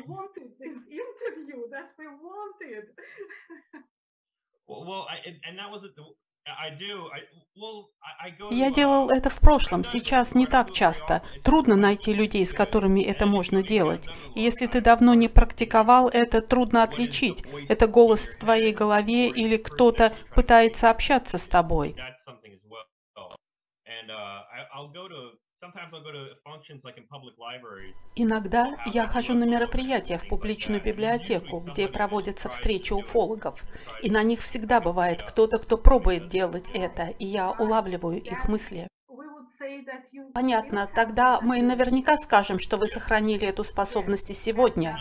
Я 8.51 8.71
делал 8.71 9.09
это 9.09 9.29
в 9.29 9.39
прошлом, 9.39 9.83
сейчас 9.83 10.35
не 10.35 10.45
так 10.45 10.71
часто. 10.71 11.21
Трудно 11.43 11.75
найти 11.75 12.13
людей, 12.13 12.45
с 12.45 12.53
которыми 12.53 13.01
это 13.01 13.25
можно 13.25 13.63
делать. 13.63 14.07
И 14.35 14.41
если 14.41 14.67
ты 14.67 14.81
давно 14.81 15.13
не 15.13 15.27
практиковал 15.27 16.07
это, 16.07 16.41
трудно 16.41 16.83
отличить. 16.83 17.43
Это 17.67 17.87
голос 17.87 18.27
в 18.27 18.37
твоей 18.37 18.73
голове 18.73 19.29
или 19.29 19.57
кто-то 19.57 20.13
пытается 20.35 20.89
общаться 20.89 21.37
с 21.37 21.47
тобой. 21.47 21.95
Иногда 28.15 28.77
я 28.85 29.07
хожу 29.07 29.33
на 29.33 29.45
мероприятия 29.45 30.17
в 30.17 30.27
публичную 30.27 30.81
библиотеку, 30.81 31.59
где 31.59 31.87
проводятся 31.87 32.49
встречи 32.49 32.93
уфологов, 32.93 33.63
и 34.01 34.09
на 34.09 34.23
них 34.23 34.41
всегда 34.41 34.81
бывает 34.81 35.23
кто-то, 35.23 35.57
кто 35.59 35.77
пробует 35.77 36.27
делать 36.27 36.69
это, 36.73 37.07
и 37.19 37.25
я 37.25 37.51
улавливаю 37.51 38.21
их 38.21 38.47
мысли. 38.47 38.87
Понятно. 40.33 40.89
Тогда 40.93 41.41
мы 41.41 41.61
наверняка 41.61 42.17
скажем, 42.17 42.59
что 42.59 42.77
вы 42.77 42.87
сохранили 42.87 43.47
эту 43.47 43.63
способность 43.63 44.29
и 44.29 44.33
сегодня. 44.33 44.99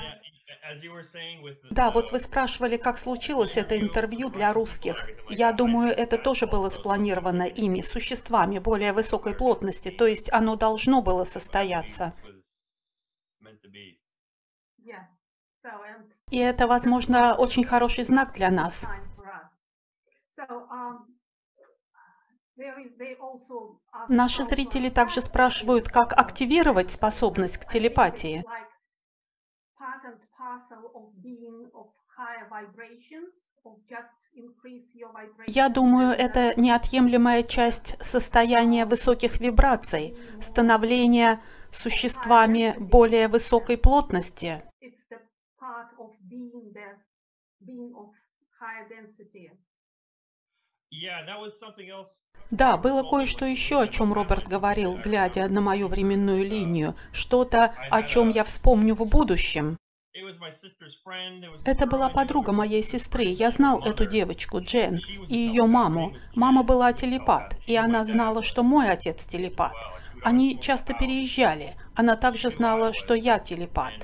Да, 1.71 1.91
вот 1.91 2.13
вы 2.13 2.19
спрашивали, 2.19 2.77
как 2.77 2.97
случилось 2.99 3.57
это 3.57 3.79
интервью 3.79 4.31
для 4.31 4.53
русских. 4.53 5.09
Я 5.29 5.53
думаю, 5.53 5.93
это 5.93 6.17
тоже 6.19 6.47
было 6.47 6.69
спланировано 6.69 7.43
ими, 7.45 7.83
существами 7.83 8.59
более 8.59 8.93
высокой 8.93 9.35
плотности, 9.35 9.91
то 9.91 10.07
есть 10.07 10.33
оно 10.33 10.57
должно 10.57 11.03
было 11.03 11.25
состояться. 11.25 12.15
И 16.31 16.39
это, 16.39 16.67
возможно, 16.67 17.35
очень 17.37 17.65
хороший 17.65 18.05
знак 18.05 18.33
для 18.33 18.51
нас. 18.51 18.87
Наши 24.09 24.45
зрители 24.45 24.89
также 24.89 25.21
спрашивают, 25.21 25.89
как 25.89 26.13
активировать 26.13 26.91
способность 26.93 27.59
к 27.59 27.67
телепатии. 27.67 28.45
Я 35.47 35.69
думаю, 35.69 36.13
это 36.13 36.59
неотъемлемая 36.61 37.43
часть 37.43 37.97
состояния 38.03 38.85
высоких 38.87 39.41
вибраций, 39.41 40.17
становления 40.41 41.43
существами 41.73 42.75
более 42.79 43.29
высокой 43.29 43.79
плотности. 43.79 44.63
Да, 52.51 52.77
было 52.77 53.03
кое-что 53.03 53.45
еще, 53.45 53.81
о 53.81 53.89
чем 53.89 54.13
Роберт 54.13 54.47
говорил, 54.47 54.97
глядя 54.97 55.49
на 55.49 55.61
мою 55.61 55.89
временную 55.89 56.45
линию. 56.45 56.95
Что-то, 57.13 57.75
о 57.91 58.03
чем 58.03 58.31
я 58.31 58.45
вспомню 58.45 58.95
в 58.95 59.05
будущем. 59.05 59.77
Это 61.65 61.87
была 61.87 62.09
подруга 62.09 62.53
моей 62.53 62.83
сестры. 62.83 63.25
Я 63.25 63.51
знал 63.51 63.81
эту 63.85 64.07
девочку, 64.07 64.61
Джен, 64.61 65.01
и 65.29 65.37
ее 65.37 65.67
маму. 65.67 66.17
Мама 66.35 66.63
была 66.63 66.93
телепат, 66.93 67.57
и 67.67 67.77
она 67.77 68.05
знала, 68.05 68.43
что 68.43 68.63
мой 68.63 68.89
отец 68.91 69.27
телепат. 69.27 69.75
Они 70.23 70.59
часто 70.61 70.95
переезжали. 70.95 71.77
Она 71.95 72.17
также 72.17 72.51
знала, 72.51 72.93
что 72.93 73.15
я 73.15 73.39
телепат. 73.39 73.95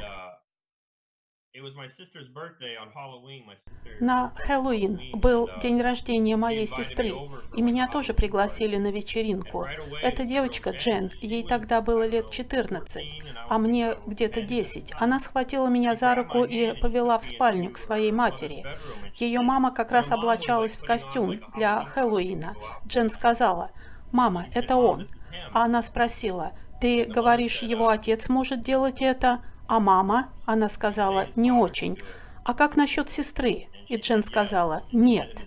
На 4.01 4.33
Хэллоуин 4.37 5.01
был 5.13 5.51
день 5.61 5.81
рождения 5.81 6.37
моей 6.37 6.67
сестры, 6.67 7.13
и 7.55 7.63
меня 7.63 7.89
тоже 7.89 8.15
пригласили 8.15 8.77
на 8.77 8.91
вечеринку. 8.91 9.67
Эта 10.03 10.25
девочка, 10.25 10.71
Джен, 10.71 11.11
ей 11.21 11.47
тогда 11.47 11.81
было 11.81 12.07
лет 12.07 12.31
14, 12.31 13.23
а 13.49 13.59
мне 13.59 13.95
где-то 14.07 14.43
10. 14.43 14.93
Она 14.99 15.19
схватила 15.19 15.69
меня 15.69 15.95
за 15.95 16.15
руку 16.15 16.45
и 16.45 16.79
повела 16.81 17.19
в 17.19 17.25
спальню 17.25 17.71
к 17.71 17.79
своей 17.79 18.13
матери. 18.13 18.65
Ее 19.17 19.41
мама 19.41 19.73
как 19.73 19.93
раз 19.93 20.11
облачалась 20.11 20.77
в 20.77 20.85
костюм 20.85 21.41
для 21.55 21.85
Хэллоуина. 21.85 22.55
Джен 22.87 23.11
сказала, 23.11 23.71
«Мама, 24.11 24.47
это 24.55 24.77
он». 24.77 25.09
А 25.53 25.65
она 25.65 25.83
спросила, 25.83 26.53
«Ты 26.81 27.05
говоришь, 27.05 27.63
его 27.63 27.89
отец 27.89 28.29
может 28.29 28.61
делать 28.61 29.03
это?» 29.03 29.41
А 29.73 29.81
мама, 29.81 30.29
она 30.45 30.69
сказала, 30.69 31.29
не 31.35 31.51
очень. 31.51 31.99
А 32.45 32.53
как 32.53 32.77
насчет 32.77 33.09
сестры? 33.09 33.69
И 33.89 33.97
Джен 33.97 34.23
сказала, 34.23 34.83
нет. 34.93 35.45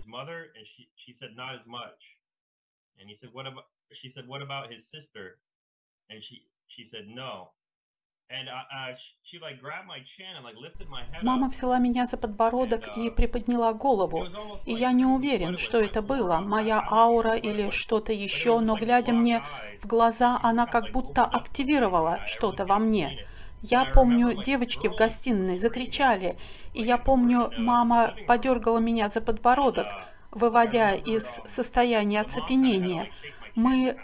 Мама 11.22 11.48
взяла 11.48 11.78
меня 11.78 12.06
за 12.06 12.16
подбородок 12.16 12.96
и 12.96 13.10
приподняла 13.10 13.72
голову. 13.72 14.26
И 14.66 14.72
я 14.72 14.92
не 14.92 15.04
уверен, 15.04 15.56
что 15.58 15.80
это 15.80 16.02
было, 16.02 16.38
моя 16.38 16.84
аура 16.90 17.36
или 17.36 17.70
что-то 17.70 18.12
еще, 18.12 18.58
но 18.60 18.74
глядя 18.74 19.12
мне 19.12 19.42
в 19.80 19.86
глаза, 19.86 20.40
она 20.42 20.66
как 20.66 20.90
будто 20.90 21.24
активировала 21.24 22.26
что-то 22.26 22.66
во 22.66 22.78
мне. 22.78 23.26
Я 23.62 23.84
помню, 23.84 24.42
девочки 24.42 24.88
в 24.88 24.96
гостиной 24.96 25.56
закричали, 25.56 26.36
и 26.74 26.82
я 26.82 26.98
помню, 26.98 27.52
мама 27.56 28.14
подергала 28.26 28.78
меня 28.78 29.08
за 29.08 29.20
подбородок, 29.20 29.86
выводя 30.30 30.94
из 30.94 31.40
состояния 31.46 32.20
оцепенения. 32.20 33.10
Мы 33.54 33.96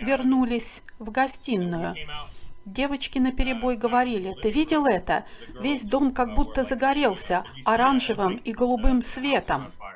вернулись 0.00 0.82
в 0.98 1.10
гостиную. 1.10 1.94
Девочки 2.64 3.18
на 3.18 3.32
перебой 3.32 3.76
говорили, 3.76 4.34
«Ты 4.42 4.50
видел 4.50 4.86
это? 4.86 5.24
Весь 5.60 5.84
дом 5.84 6.12
как 6.12 6.34
будто 6.34 6.64
загорелся 6.64 7.44
оранжевым 7.64 8.36
и 8.36 8.52
голубым 8.52 9.00
светом». 9.00 9.72
Uh, 9.80 9.88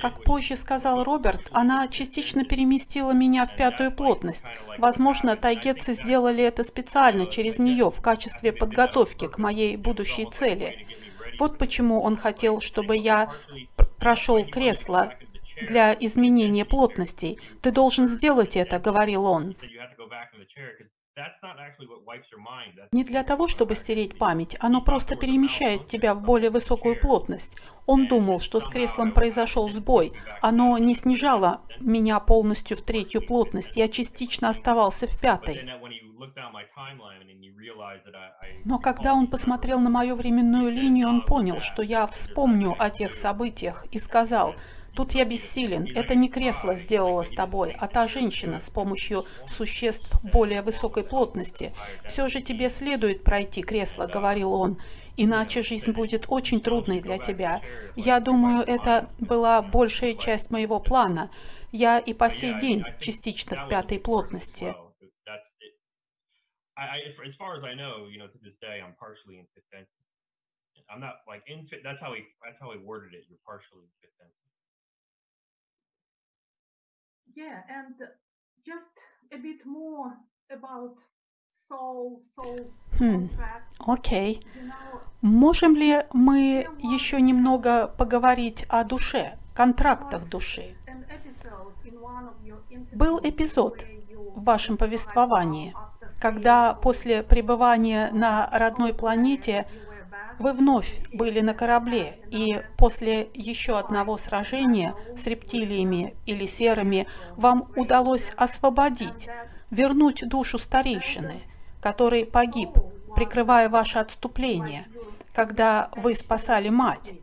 как 0.00 0.24
позже 0.24 0.56
сказал 0.56 1.04
Роберт, 1.04 1.48
она 1.52 1.88
частично 1.88 2.44
переместила 2.44 3.12
меня 3.12 3.46
в 3.46 3.54
пятую 3.54 3.92
плотность. 3.92 4.44
Возможно, 4.78 5.36
тайгетцы 5.36 5.92
сделали 5.92 6.42
это 6.42 6.64
специально 6.64 7.26
через 7.26 7.58
нее 7.58 7.90
в 7.90 8.00
качестве 8.00 8.52
подготовки 8.52 9.28
к 9.28 9.38
моей 9.38 9.76
будущей 9.76 10.26
цели. 10.30 10.86
Вот 11.38 11.58
почему 11.58 12.00
он 12.02 12.16
хотел, 12.16 12.60
чтобы 12.60 12.96
я 12.96 13.34
прошел 13.98 14.44
кресло 14.44 15.14
для 15.62 15.94
изменения 15.94 16.64
плотностей. 16.64 17.38
«Ты 17.62 17.70
должен 17.70 18.06
сделать 18.06 18.56
это»,— 18.56 18.78
говорил 18.80 19.24
он. 19.26 19.56
Не 22.90 23.04
для 23.04 23.22
того, 23.22 23.46
чтобы 23.46 23.74
стереть 23.76 24.18
память, 24.18 24.56
оно 24.58 24.82
просто 24.82 25.14
перемещает 25.14 25.86
тебя 25.86 26.14
в 26.14 26.22
более 26.22 26.50
высокую 26.50 27.00
плотность. 27.00 27.56
Он 27.86 28.08
думал, 28.08 28.40
что 28.40 28.58
с 28.58 28.68
креслом 28.68 29.12
произошел 29.12 29.68
сбой. 29.68 30.12
Оно 30.42 30.76
не 30.78 30.94
снижало 30.94 31.62
меня 31.78 32.18
полностью 32.18 32.76
в 32.76 32.82
третью 32.82 33.24
плотность, 33.24 33.76
я 33.76 33.86
частично 33.88 34.48
оставался 34.48 35.06
в 35.06 35.20
пятой. 35.20 35.68
Но 38.64 38.78
когда 38.80 39.14
он 39.14 39.28
посмотрел 39.28 39.78
на 39.78 39.90
мою 39.90 40.16
временную 40.16 40.72
линию, 40.72 41.08
он 41.08 41.22
понял, 41.22 41.60
что 41.60 41.82
я 41.82 42.06
вспомню 42.08 42.74
о 42.76 42.90
тех 42.90 43.14
событиях 43.14 43.86
и 43.92 43.98
сказал– 43.98 44.54
Тут 44.94 45.12
я 45.12 45.24
бессилен. 45.24 45.88
Это 45.94 46.14
не 46.14 46.28
кресло 46.28 46.76
сделало 46.76 47.24
с 47.24 47.30
тобой, 47.30 47.72
а 47.72 47.88
та 47.88 48.06
женщина 48.06 48.60
с 48.60 48.70
помощью 48.70 49.26
существ 49.46 50.12
более 50.22 50.62
высокой 50.62 51.02
плотности. 51.04 51.74
Все 52.06 52.28
же 52.28 52.40
тебе 52.40 52.68
следует 52.68 53.24
пройти 53.24 53.62
кресло, 53.62 54.06
говорил 54.06 54.52
он, 54.52 54.78
иначе 55.16 55.62
жизнь 55.62 55.90
будет 55.90 56.26
очень 56.28 56.60
трудной 56.60 57.00
для 57.00 57.18
тебя. 57.18 57.60
Я 57.96 58.20
думаю, 58.20 58.64
это 58.64 59.10
была 59.18 59.62
большая 59.62 60.14
часть 60.14 60.50
моего 60.50 60.78
плана. 60.80 61.30
Я 61.72 61.98
и 61.98 62.12
по 62.14 62.30
сей 62.30 62.58
день 62.60 62.84
частично 63.00 63.66
в 63.66 63.68
пятой 63.68 63.98
плотности. 63.98 64.74
I'm 70.90 71.00
not 71.00 71.24
like 71.26 71.40
in 71.48 71.66
that's 71.82 72.00
how 72.00 72.12
he 72.12 72.20
that's 72.44 72.60
how 72.60 72.70
he 72.72 72.78
worded 72.78 73.14
it. 73.14 73.24
You're 73.30 73.40
partially 73.46 73.88
in 73.88 73.90
fifth. 74.02 74.43
Yeah, 77.34 77.62
and 77.68 77.96
just 78.64 78.94
a 79.32 79.38
bit 79.38 79.64
more 79.64 80.12
about 80.50 80.98
soul, 81.68 82.22
soul 82.36 82.70
хм, 82.98 83.28
окей. 83.86 84.40
Можем 85.20 85.74
ли 85.74 86.04
мы 86.12 86.66
еще 86.78 87.20
немного 87.20 87.88
поговорить 87.88 88.66
о 88.68 88.84
душе, 88.84 89.38
контрактах 89.54 90.28
души? 90.28 90.76
Был 92.92 93.18
эпизод 93.22 93.86
в 94.34 94.44
вашем 94.44 94.76
повествовании, 94.76 95.74
когда 96.20 96.74
после 96.74 97.22
пребывания 97.22 98.10
на 98.12 98.48
родной 98.52 98.94
планете 98.94 99.66
вы 100.38 100.52
вновь 100.52 101.00
были 101.12 101.40
на 101.40 101.54
корабле, 101.54 102.20
и 102.30 102.62
после 102.76 103.30
еще 103.34 103.78
одного 103.78 104.16
сражения 104.18 104.94
с 105.16 105.26
рептилиями 105.26 106.16
или 106.26 106.46
серыми 106.46 107.06
вам 107.36 107.70
удалось 107.76 108.32
освободить, 108.36 109.28
вернуть 109.70 110.26
душу 110.28 110.58
старейшины, 110.58 111.42
который 111.80 112.26
погиб, 112.26 112.70
прикрывая 113.14 113.68
ваше 113.68 113.98
отступление, 113.98 114.88
когда 115.32 115.90
вы 115.96 116.14
спасали 116.14 116.68
мать. 116.68 117.14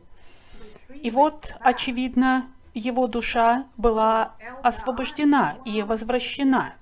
И 0.88 1.10
вот, 1.10 1.54
очевидно, 1.60 2.50
его 2.74 3.06
душа 3.06 3.66
была 3.76 4.36
освобождена 4.62 5.58
и 5.64 5.82
возвращена. 5.82 6.74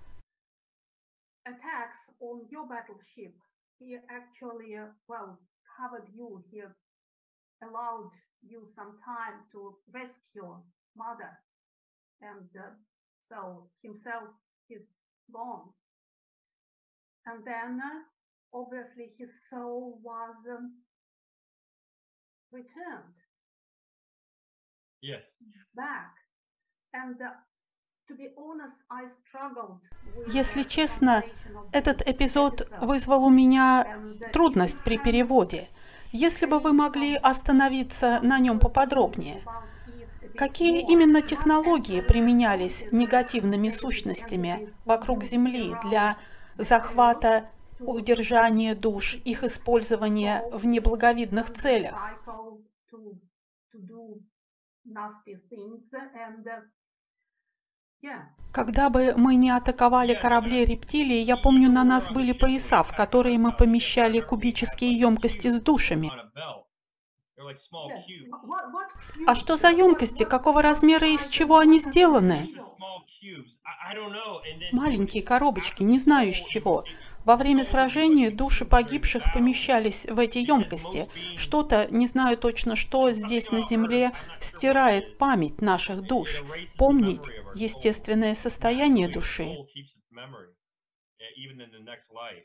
He 3.81 3.97
actually, 4.11 4.77
well, 5.09 5.39
covered 5.81 6.09
you 6.15 6.45
here 6.51 6.77
allowed 7.63 8.11
you 8.43 8.69
some 8.77 8.99
time 9.05 9.41
to 9.53 9.77
rescue 9.93 10.57
mother, 10.97 11.33
and 12.23 12.49
uh, 12.59 12.71
so 13.29 13.71
himself 13.83 14.31
is 14.71 14.83
gone. 15.33 15.71
And 17.27 17.45
then, 17.47 17.81
uh, 17.81 18.05
obviously, 18.53 19.13
his 19.17 19.31
soul 19.51 20.01
was 20.03 20.35
um, 20.51 20.83
returned 22.53 23.17
Yes. 25.03 25.23
back. 25.75 26.15
And 26.95 27.21
uh, 27.23 27.35
Если 30.27 30.63
честно, 30.63 31.23
Этот 31.73 32.03
эпизод 32.03 32.69
вызвал 32.81 33.25
у 33.25 33.31
меня 33.31 33.87
трудность 34.33 34.83
при 34.83 34.99
переводе. 34.99 35.69
Если 36.13 36.47
бы 36.47 36.59
вы 36.59 36.73
могли 36.73 37.15
остановиться 37.15 38.19
на 38.23 38.41
нем 38.41 38.59
поподробнее. 38.59 39.45
Какие 40.37 40.81
именно 40.91 41.23
технологии 41.23 42.01
применялись 42.01 42.85
негативными 42.91 43.69
сущностями 43.69 44.69
вокруг 44.85 45.23
Земли 45.23 45.75
для 45.85 46.19
захвата, 46.57 47.51
удержания 47.79 48.75
душ, 48.75 49.17
их 49.25 49.45
использования 49.45 50.43
в 50.53 50.67
неблаговидных 50.67 51.51
целях? 51.51 52.01
Когда 58.53 58.91
бы 58.91 59.15
мы 59.17 59.37
не 59.37 59.51
атаковали 59.51 60.15
корабли 60.15 60.65
рептилии, 60.65 61.23
я 61.23 61.37
помню, 61.37 61.71
на 61.71 61.85
нас 61.85 62.11
были 62.11 62.33
пояса, 62.33 62.83
в 62.83 62.95
которые 62.95 63.39
мы 63.39 63.53
помещали 63.53 64.21
кубические 64.21 64.93
емкости 64.93 65.49
с 65.49 65.61
душами. 65.61 66.11
А 69.27 69.35
что 69.35 69.57
за 69.57 69.71
емкости? 69.71 70.25
Какого 70.25 70.63
размера 70.63 71.07
и 71.07 71.15
из 71.15 71.29
чего 71.29 71.59
они 71.59 71.79
сделаны? 71.79 72.51
Маленькие 74.73 75.23
коробочки, 75.23 75.83
не 75.83 75.99
знаю 75.99 76.31
из 76.31 76.37
чего. 76.37 76.85
Во 77.25 77.37
время 77.37 77.65
сражения 77.65 78.31
души 78.31 78.65
погибших 78.65 79.33
помещались 79.33 80.07
в 80.07 80.19
эти 80.19 80.39
емкости. 80.39 81.09
Что-то, 81.37 81.87
не 81.91 82.07
знаю 82.07 82.39
точно 82.39 82.77
что, 82.77 83.11
здесь 83.11 83.51
на 83.51 83.63
Земле 83.63 84.13
стирает 84.41 85.19
память 85.19 85.61
наших 85.61 86.03
душ. 86.03 86.43
Помнить 86.77 87.29
естественное 87.55 88.35
состояние 88.35 89.09
души. 89.09 89.57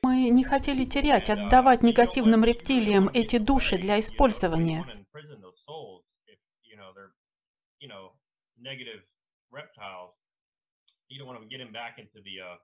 Мы 0.04 0.30
не 0.30 0.44
хотели 0.44 0.84
терять, 0.84 1.30
отдавать 1.30 1.84
негативным 1.84 2.44
рептилиям 2.44 3.10
эти 3.14 3.38
души 3.38 3.78
для 3.78 4.00
использования. 4.00 4.86
You 11.08 11.20
don't 11.20 11.28
want 11.28 11.40
to 11.40 11.48
get 11.48 11.60
them 11.60 11.72
back 11.72 12.00
into 12.00 12.20
the, 12.20 12.42
uh, 12.42 12.58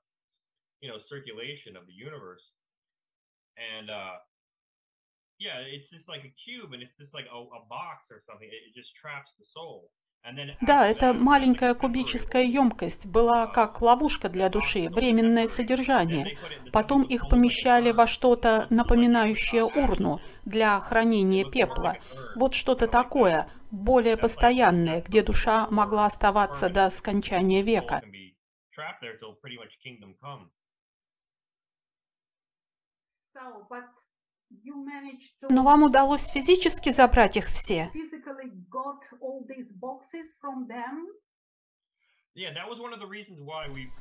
you 0.82 0.90
know, 0.90 0.98
circulation 1.08 1.78
of 1.78 1.86
the 1.86 1.94
universe. 1.94 2.44
And, 3.58 3.90
uh, 3.90 4.18
yeah, 5.42 5.58
it's 5.66 5.90
just 5.90 6.06
like 6.08 6.22
a 6.22 6.34
cube, 6.46 6.70
and 6.74 6.82
it's 6.86 6.94
just 7.02 7.14
like 7.18 7.26
a, 7.26 7.38
a 7.38 7.62
box 7.66 8.06
or 8.14 8.22
something. 8.30 8.46
It, 8.46 8.74
just 8.78 8.94
traps 9.02 9.30
the 9.42 9.46
soul. 9.54 9.90
And 10.24 10.38
then 10.38 10.56
Да, 10.62 10.88
это 10.88 11.14
маленькая 11.14 11.74
кубическая 11.74 12.44
емкость 12.44 13.08
была 13.08 13.48
как 13.48 13.82
ловушка 13.82 14.30
для 14.30 14.50
души, 14.50 14.88
временное 14.88 15.48
содержание. 15.48 16.38
Потом 16.72 17.02
их 17.02 17.28
помещали 17.28 17.92
во 17.92 18.06
что-то 18.06 18.68
напоминающее 18.70 19.64
урну 19.64 20.22
для 20.46 20.80
хранения 20.80 21.44
пепла. 21.44 21.98
Вот 22.36 22.54
что-то 22.54 22.88
такое, 22.88 23.50
более 23.72 24.16
постоянное, 24.16 25.02
где 25.02 25.24
душа 25.24 25.68
могла 25.72 26.06
оставаться 26.06 26.70
до 26.70 26.92
скончания 26.92 27.64
века. 27.64 28.04
Но 35.50 35.64
вам 35.64 35.84
удалось 35.84 36.26
физически 36.26 36.92
забрать 36.92 37.38
их 37.38 37.48
все? 37.48 37.92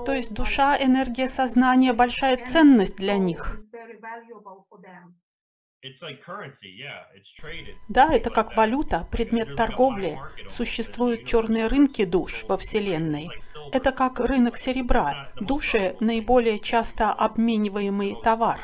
То 0.06 0.14
есть 0.14 0.34
душа, 0.34 0.78
энергия 0.82 1.28
сознания– 1.28 1.94
большая 1.94 2.46
ценность 2.46 2.98
для 2.98 3.18
них. 3.18 3.60
Да, 7.88 8.14
это 8.14 8.30
как 8.30 8.56
валюта, 8.58 9.08
предмет 9.12 9.56
торговли. 9.56 10.20
Существуют 10.48 11.26
черные 11.26 11.68
рынки 11.68 12.04
душ 12.06 12.44
во 12.46 12.58
Вселенной. 12.58 13.30
Это 13.72 13.92
как 13.92 14.20
рынок 14.20 14.58
серебра. 14.58 15.32
Души– 15.36 15.96
наиболее 16.00 16.60
часто 16.60 17.12
обмениваемый 17.14 18.16
товар. 18.24 18.62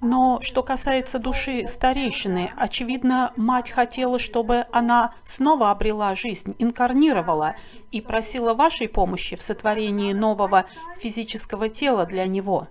Но 0.00 0.40
что 0.40 0.62
касается 0.62 1.18
души 1.18 1.66
старейшины, 1.66 2.52
очевидно, 2.56 3.32
мать 3.36 3.70
хотела, 3.70 4.18
чтобы 4.18 4.66
она 4.72 5.14
снова 5.24 5.70
обрела 5.70 6.14
жизнь, 6.14 6.54
инкарнировала 6.58 7.56
и 7.92 8.00
просила 8.00 8.54
вашей 8.54 8.88
помощи 8.88 9.36
в 9.36 9.42
сотворении 9.42 10.12
нового 10.12 10.66
физического 10.98 11.68
тела 11.68 12.04
для 12.06 12.26
него. 12.26 12.68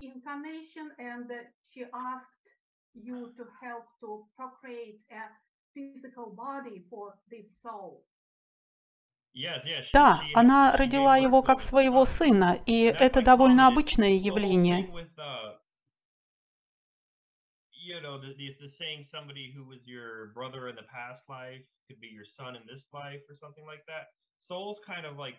uh, 9.34 9.82
Да, 9.94 10.20
она 10.34 10.76
родила 10.76 11.16
его 11.16 11.42
как 11.42 11.60
своего 11.60 12.04
сына, 12.04 12.58
и 12.66 12.82
это 12.82 13.22
довольно 13.22 13.66
обычное 13.66 14.10
явление. 14.10 14.90
Uh, 17.82 17.96
you 17.96 18.00
know, 18.00 18.20
the, 18.20 18.34
the, 18.38 18.54
the 18.60 18.70
saying 18.78 19.06
somebody 19.10 19.52
who 19.54 19.64
was 19.64 19.78
your 19.84 20.32
brother 20.34 20.68
in 20.68 20.76
the 20.76 20.86
past 20.86 21.22
life 21.28 21.62
could 21.88 22.00
be 22.00 22.08
your 22.08 22.26
son 22.38 22.54
in 22.56 22.62
this 22.66 22.82
life 22.92 23.20
or 23.28 23.36
something 23.40 23.66
like 23.66 23.84
that. 23.86 24.14
Souls 24.48 24.78
kind 24.86 25.06
of 25.06 25.16
like. 25.16 25.34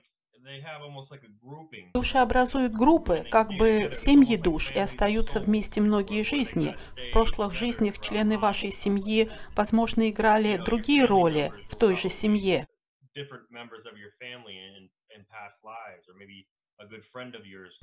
Души 1.93 2.17
образуют 2.17 2.73
группы, 2.73 3.23
как 3.29 3.49
бы 3.49 3.91
семьи 3.93 4.35
душ, 4.35 4.71
и 4.71 4.79
остаются 4.79 5.39
вместе 5.39 5.79
многие 5.79 6.23
жизни. 6.23 6.75
В 6.97 7.11
прошлых 7.11 7.53
жизнях 7.53 7.99
члены 7.99 8.39
вашей 8.39 8.71
семьи, 8.71 9.29
возможно, 9.55 10.09
играли 10.09 10.57
другие 10.57 11.05
роли 11.05 11.51
в 11.69 11.75
той 11.75 11.95
же 11.95 12.09
семье. 12.09 12.67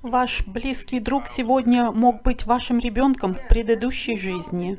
Ваш 0.02 0.46
близкий 0.46 1.00
друг 1.00 1.26
сегодня 1.26 1.90
мог 1.90 2.22
быть 2.22 2.44
вашим 2.46 2.78
ребенком 2.78 3.34
в 3.34 3.48
предыдущей 3.48 4.16
жизни. 4.16 4.78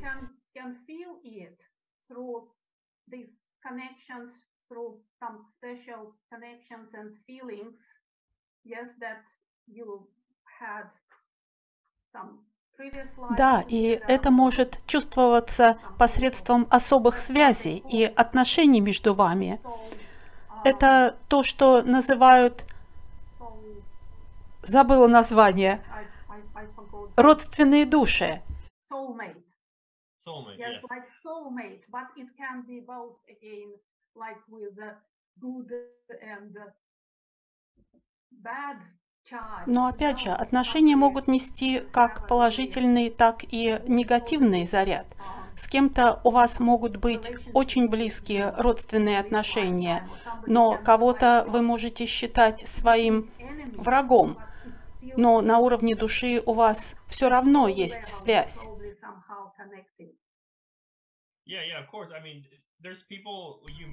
Да, 13.37 13.63
и 13.67 14.01
это 14.07 14.29
um, 14.29 14.31
может 14.31 14.85
чувствоваться 14.87 15.77
посредством 15.99 16.67
особых 16.69 17.19
связей 17.19 17.83
и 17.91 18.03
отношений 18.03 18.81
между 18.81 19.13
вами. 19.13 19.61
um, 19.63 20.61
Это 20.63 21.17
то, 21.29 21.43
что 21.43 21.83
называют, 21.83 22.65
забыла 24.63 25.07
название, 25.07 25.83
родственные 27.15 27.85
души. 27.85 28.41
Soulmate. 28.91 29.43
Soulmate, 30.27 30.57
Yes, 30.57 30.73
yeah. 30.73 30.81
like 30.89 31.07
soulmate, 31.25 31.83
but 31.89 32.07
it 32.15 32.27
can 32.37 32.63
be 32.67 32.79
both 32.79 33.17
again, 33.27 33.73
like 34.15 34.37
with 34.47 34.75
the 34.75 34.95
good 35.39 35.71
and 36.21 36.53
the 36.53 36.71
bad 38.43 38.77
child. 39.25 39.63
Но 39.65 39.87
опять 39.87 40.19
же, 40.19 40.29
отношения 40.29 40.95
могут 40.95 41.27
нести 41.27 41.79
как 41.91 42.27
положительный, 42.27 43.09
так 43.09 43.43
и 43.43 43.79
негативный 43.87 44.65
заряд. 44.65 45.07
С 45.55 45.67
кем-то 45.67 46.21
у 46.23 46.31
вас 46.31 46.59
могут 46.59 46.97
быть 46.97 47.31
очень 47.53 47.87
близкие 47.89 48.53
родственные 48.57 49.19
отношения, 49.19 50.07
но 50.47 50.77
кого-то 50.83 51.45
вы 51.47 51.61
можете 51.61 52.05
считать 52.05 52.67
своим 52.67 53.29
врагом, 53.75 54.37
но 55.17 55.41
на 55.41 55.59
уровне 55.59 55.95
души 55.95 56.41
у 56.45 56.53
вас 56.53 56.95
все 57.07 57.29
равно 57.29 57.67
есть 57.67 58.05
связь. 58.05 58.67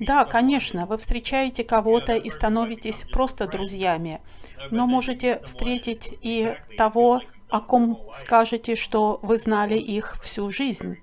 Да, 0.01 0.25
конечно, 0.25 0.87
вы 0.87 0.97
встречаете 0.97 1.65
кого-то 1.65 2.17
и 2.17 2.29
становитесь 2.31 3.05
просто 3.05 3.47
друзьями, 3.47 4.23
но 4.71 4.87
можете 4.87 5.41
встретить 5.43 6.09
и 6.23 6.57
того, 6.77 7.21
о 7.51 7.61
ком 7.61 8.11
скажете, 8.13 8.77
что 8.77 9.19
вы 9.23 9.37
знали 9.39 9.79
их 9.79 10.21
всю 10.23 10.51
жизнь. 10.51 10.97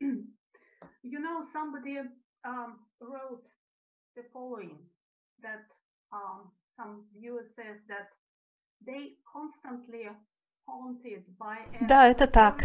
You 1.02 1.18
know, 1.18 1.46
somebody 1.52 1.98
um, 2.44 2.78
wrote 3.00 3.44
the 4.16 4.22
following 4.32 4.78
that 5.42 5.66
um, 6.12 6.50
some 6.76 7.04
viewer 7.18 7.44
says 7.56 7.78
that 7.88 8.08
they 8.86 9.16
constantly 9.32 10.08
да, 11.80 12.08
это 12.08 12.26
так. 12.26 12.64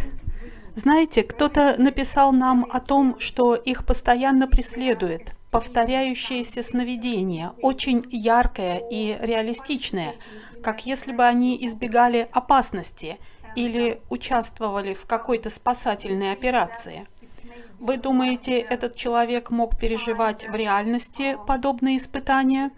Знаете, 0.75 1.23
кто-то 1.23 1.75
написал 1.77 2.31
нам 2.31 2.65
о 2.69 2.79
том, 2.79 3.19
что 3.19 3.55
их 3.55 3.85
постоянно 3.85 4.47
преследует 4.47 5.33
повторяющееся 5.51 6.63
сновидение, 6.63 7.51
очень 7.62 8.05
яркое 8.09 8.81
и 8.89 9.17
реалистичное, 9.19 10.15
как 10.63 10.85
если 10.85 11.12
бы 11.12 11.25
они 11.25 11.57
избегали 11.65 12.29
опасности 12.31 13.17
или 13.57 14.01
участвовали 14.09 14.93
в 14.93 15.05
какой-то 15.05 15.49
спасательной 15.49 16.31
операции. 16.31 17.05
Вы 17.80 17.98
думаете, 17.98 18.60
этот 18.60 18.96
человек 18.96 19.50
мог 19.52 19.80
переживать 19.80 20.48
в 20.48 20.54
реальности 20.54 21.38
подобные 21.48 21.98
испытания? 21.98 22.72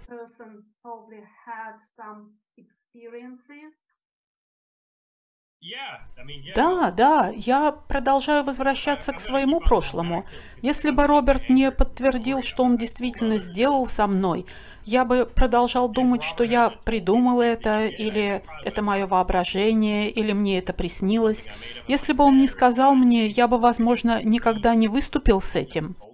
Да, 6.56 6.92
да, 6.92 7.32
я 7.36 7.72
продолжаю 7.72 8.44
возвращаться 8.44 9.14
к 9.14 9.20
своему 9.20 9.60
прошлому. 9.60 10.26
Если 10.62 10.90
бы 10.90 11.06
Роберт 11.06 11.50
не 11.50 11.72
подтвердил, 11.72 12.42
что 12.42 12.64
он 12.64 12.78
действительно 12.78 13.38
сделал 13.38 13.86
со 13.86 14.08
мной, 14.08 14.48
я 14.86 15.06
бы 15.06 15.28
продолжал 15.28 15.88
думать, 15.88 16.24
что 16.24 16.44
я 16.44 16.72
придумал 16.72 17.42
это, 17.42 17.86
или 17.86 18.44
это 18.66 18.82
мое 18.82 19.06
воображение, 19.06 20.10
или 20.10 20.32
мне 20.32 20.58
это 20.58 20.74
приснилось. 20.74 21.48
Если 21.88 22.14
бы 22.14 22.24
он 22.24 22.40
не 22.40 22.48
сказал 22.48 22.96
мне, 22.96 23.28
я 23.28 23.48
бы, 23.48 23.60
возможно, 23.60 24.24
никогда 24.24 24.74
не 24.74 24.88
выступил 24.88 25.42
с 25.42 25.56
этим. 25.56 25.96
Yes, 25.96 26.08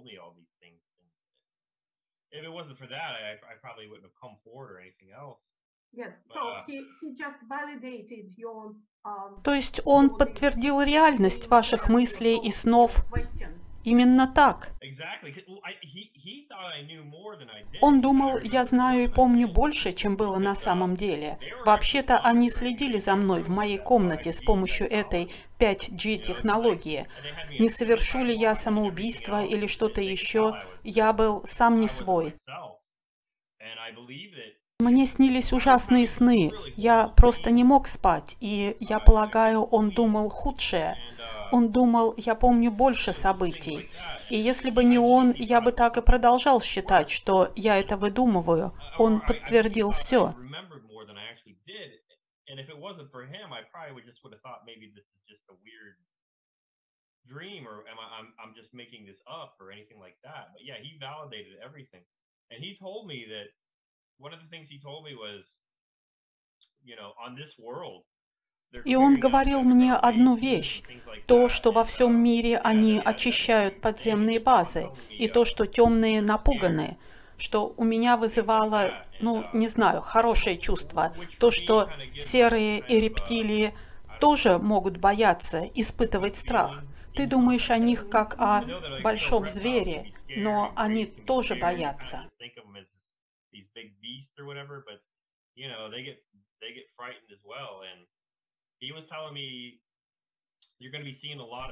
so 2.44 2.76
he, 3.40 3.40
he 3.40 3.56
just 3.56 3.62
validated 3.62 5.08
your 5.08 5.47
то 9.44 9.54
есть 9.54 9.80
он 9.84 10.16
подтвердил 10.16 10.82
реальность 10.82 11.48
ваших 11.48 11.88
мыслей 11.88 12.38
и 12.38 12.50
снов. 12.50 13.04
именно 13.84 14.26
так. 14.26 14.72
Он 17.80 18.00
думал, 18.00 18.38
я 18.42 18.64
знаю 18.64 19.04
и 19.04 19.08
помню 19.08 19.48
больше, 19.48 19.92
чем 19.92 20.16
было 20.16 20.38
на 20.38 20.54
самом 20.54 20.94
деле. 20.94 21.38
Вообще-то 21.64 22.18
они 22.18 22.50
следили 22.50 22.98
за 22.98 23.16
мной 23.16 23.42
в 23.42 23.48
моей 23.48 23.78
комнате 23.78 24.32
с 24.32 24.40
помощью 24.42 24.90
этой 24.90 25.32
5G-технологии. 25.58 27.06
Не 27.58 27.68
совершу 27.68 28.24
ли 28.24 28.34
я 28.34 28.54
самоубийство 28.54 29.44
или 29.44 29.66
что-то 29.66 30.00
еще, 30.00 30.54
я 30.84 31.12
был 31.12 31.44
сам 31.46 31.78
не 31.78 31.88
свой. 31.88 32.34
Мне 34.80 35.06
снились 35.06 35.52
ужасные 35.52 36.06
сны. 36.06 36.52
Я 36.76 37.08
просто 37.08 37.50
не 37.50 37.64
мог 37.64 37.88
спать, 37.88 38.36
и 38.38 38.76
я 38.78 39.00
полагаю, 39.00 39.62
он 39.62 39.90
думал 39.90 40.28
худшее. 40.28 40.94
Он 41.50 41.72
думал, 41.72 42.14
я 42.16 42.36
помню 42.36 42.70
больше 42.70 43.12
событий. 43.12 43.90
И 44.30 44.36
если 44.36 44.70
бы 44.70 44.84
не 44.84 44.96
он, 44.96 45.32
я 45.32 45.60
бы 45.60 45.72
так 45.72 45.96
и 45.96 46.00
продолжал 46.00 46.60
считать, 46.60 47.10
что 47.10 47.52
я 47.56 47.76
это 47.76 47.96
выдумываю. 47.96 48.72
Он 48.98 49.20
подтвердил 49.20 49.90
все. 49.90 50.36
And 62.50 62.64
he 62.64 62.78
told 62.80 63.06
me 63.06 63.26
that 63.28 63.48
и 68.84 68.96
он 68.96 69.18
говорил 69.18 69.62
мне 69.62 69.94
одну 69.94 70.36
вещь, 70.36 70.82
то, 71.26 71.48
что 71.48 71.72
во 71.72 71.84
всем 71.84 72.22
мире 72.22 72.58
они 72.58 73.00
очищают 73.02 73.80
подземные 73.80 74.40
базы, 74.40 74.88
и 75.10 75.28
то, 75.28 75.44
что 75.44 75.66
темные 75.66 76.20
напуганы, 76.20 76.98
что 77.36 77.72
у 77.76 77.84
меня 77.84 78.16
вызывало, 78.16 79.06
ну, 79.20 79.44
не 79.52 79.68
знаю, 79.68 80.02
хорошее 80.02 80.58
чувство, 80.58 81.14
то, 81.38 81.50
что 81.50 81.90
серые 82.18 82.80
и 82.80 83.00
рептилии 83.00 83.74
тоже 84.20 84.58
могут 84.58 84.98
бояться, 84.98 85.62
испытывать 85.74 86.36
страх. 86.36 86.82
Ты 87.14 87.26
думаешь 87.26 87.70
о 87.70 87.78
них 87.78 88.10
как 88.10 88.34
о 88.38 88.64
большом 89.02 89.46
звере, 89.46 90.12
но 90.36 90.72
они 90.76 91.06
тоже 91.06 91.54
боятся 91.56 92.28
big 93.52 93.94
beast 94.00 94.32
or 94.38 94.46
whatever, 94.46 94.84
but 94.86 95.00
you 95.54 95.68
know, 95.68 95.90
they 95.90 96.02
get 96.02 96.18
they 96.60 96.72
get 96.74 96.86
frightened 96.96 97.30
as 97.32 97.42
well. 97.44 97.82
And 97.82 98.06
he 98.80 98.92
was 98.92 99.04
telling 99.10 99.34
me 99.34 99.80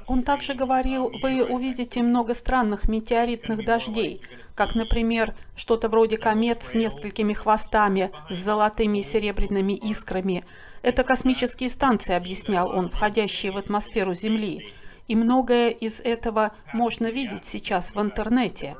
он 0.07 0.23
также 0.23 0.53
говорил, 0.53 1.09
вы 1.21 1.41
увидите 1.45 2.01
много 2.01 2.33
странных 2.33 2.89
метеоритных 2.89 3.63
дождей, 3.63 4.21
как, 4.53 4.75
например, 4.75 5.33
что-то 5.55 5.87
вроде 5.87 6.17
комет 6.17 6.63
с 6.63 6.73
несколькими 6.73 7.33
хвостами, 7.33 8.11
с 8.29 8.35
золотыми 8.35 8.97
и 8.97 9.03
серебряными 9.03 9.73
искрами. 9.73 10.43
Это 10.81 11.05
космические 11.05 11.69
станции, 11.69 12.15
объяснял 12.15 12.69
он, 12.69 12.89
входящие 12.89 13.53
в 13.53 13.57
атмосферу 13.57 14.13
Земли. 14.13 14.73
И 15.07 15.15
многое 15.15 15.69
из 15.69 16.01
этого 16.01 16.53
можно 16.73 17.07
видеть 17.09 17.45
сейчас 17.45 17.95
в 17.95 18.01
интернете. 18.01 18.75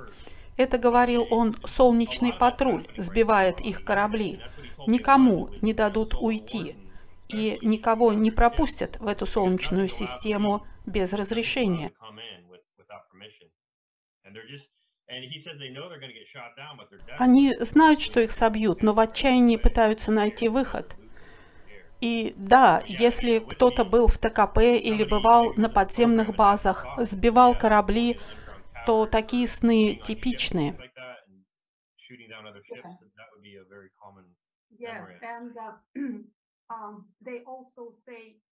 Это, 0.58 0.78
говорил 0.80 1.28
он, 1.30 1.56
солнечный 1.66 2.34
патруль 2.34 2.88
сбивает 2.98 3.62
их 3.62 3.84
корабли. 3.86 4.42
Никому 4.88 5.50
не 5.62 5.74
дадут 5.74 6.16
уйти 6.16 6.76
и 7.30 7.60
никого 7.62 8.14
не 8.14 8.32
пропустят 8.32 9.00
в 9.00 9.08
эту 9.08 9.26
солнечную 9.26 9.88
систему 9.88 10.66
без 10.86 11.14
разрешения. 11.14 11.92
Они 17.18 17.54
знают, 17.60 18.02
что 18.02 18.20
их 18.20 18.32
собьют, 18.32 18.84
но 18.84 18.94
в 18.94 19.00
отчаянии 19.00 19.58
пытаются 19.58 20.12
найти 20.12 20.50
выход. 20.50 20.98
И 22.02 22.34
да, 22.38 22.84
если 22.86 23.40
кто-то 23.40 23.84
был 23.84 24.08
в 24.08 24.18
ТКП 24.20 24.60
или 24.60 25.04
бывал 25.04 25.54
на 25.56 25.70
подземных 25.70 26.36
базах, 26.36 26.86
сбивал 26.98 27.58
корабли, 27.58 28.20
то 28.88 29.06
такие 29.06 29.48
сны 29.50 29.96
типичны. 29.96 30.78
Uh, 30.80 31.16
um, 36.70 37.06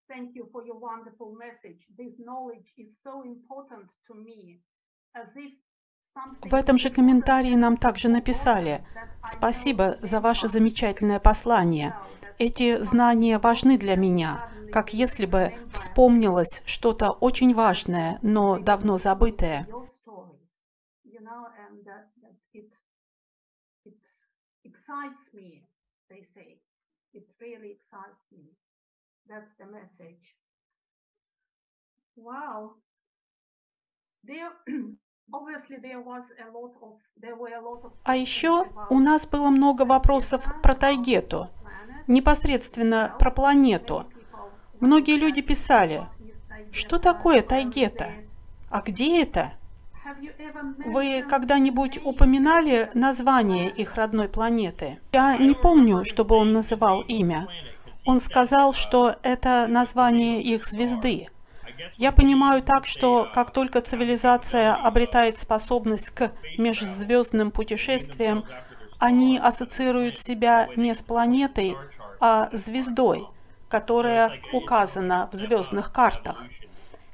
thank 0.09 0.35
you 0.35 0.49
for 0.51 0.65
your 0.65 0.77
wonderful 0.77 1.31
message. 1.45 1.79
This 1.97 2.13
knowledge 2.19 2.67
is 2.77 2.89
so 3.01 3.23
important 3.23 3.87
to 4.07 4.13
me, 4.13 4.59
as 5.15 5.27
if 5.37 5.53
в 6.43 6.53
этом 6.53 6.77
же 6.77 6.89
комментарии 6.89 7.55
нам 7.55 7.75
также 7.75 8.07
написали 8.07 8.85
«Спасибо 9.27 9.97
за 10.01 10.21
ваше 10.21 10.47
замечательное 10.47 11.19
послание. 11.19 11.93
Эти 12.39 12.81
знания 12.83 13.37
важны 13.37 13.77
для 13.77 13.97
меня, 13.97 14.49
как 14.71 14.93
если 14.93 15.25
бы 15.25 15.53
вспомнилось 15.73 16.61
что-то 16.65 17.11
очень 17.11 17.53
важное, 17.53 18.19
но 18.21 18.57
давно 18.57 18.97
забытое». 18.97 19.67
Excites 24.63 25.33
me, 25.33 25.67
they 26.09 26.25
say. 26.33 26.59
It 27.13 27.25
really 27.39 27.71
excites 27.77 28.23
me. 28.31 28.55
That's 29.27 29.51
the 29.57 29.65
message. 29.65 30.35
Wow. 32.15 32.75
There. 34.23 34.51
А 38.03 38.15
еще 38.15 38.65
у 38.89 38.99
нас 38.99 39.27
было 39.27 39.49
много 39.49 39.83
вопросов 39.85 40.45
про 40.61 40.75
Тайгету, 40.75 41.49
непосредственно 42.07 43.15
про 43.17 43.31
планету. 43.31 44.05
Многие 44.79 45.17
люди 45.17 45.41
писали, 45.41 46.07
что 46.71 46.99
такое 46.99 47.41
Тайгета? 47.41 48.11
А 48.69 48.81
где 48.81 49.23
это? 49.23 49.57
Вы 50.85 51.23
когда-нибудь 51.23 51.99
упоминали 52.03 52.89
название 52.93 53.69
их 53.69 53.95
родной 53.95 54.29
планеты? 54.29 54.99
Я 55.13 55.37
не 55.37 55.53
помню, 55.53 56.03
чтобы 56.05 56.35
он 56.35 56.53
называл 56.53 57.01
имя. 57.01 57.47
Он 58.05 58.19
сказал, 58.19 58.73
что 58.73 59.15
это 59.23 59.65
название 59.67 60.41
их 60.43 60.65
звезды. 60.65 61.27
Я 61.97 62.11
понимаю 62.11 62.61
так, 62.61 62.85
что 62.85 63.27
как 63.33 63.51
только 63.51 63.81
цивилизация 63.81 64.75
обретает 64.75 65.37
способность 65.39 66.11
к 66.11 66.31
межзвездным 66.57 67.51
путешествиям, 67.51 68.45
они 68.99 69.37
ассоциируют 69.37 70.19
себя 70.19 70.69
не 70.75 70.93
с 70.93 71.01
планетой, 71.01 71.75
а 72.19 72.49
звездой, 72.51 73.27
которая 73.69 74.39
указана 74.53 75.29
в 75.31 75.35
звездных 75.35 75.91
картах. 75.91 76.43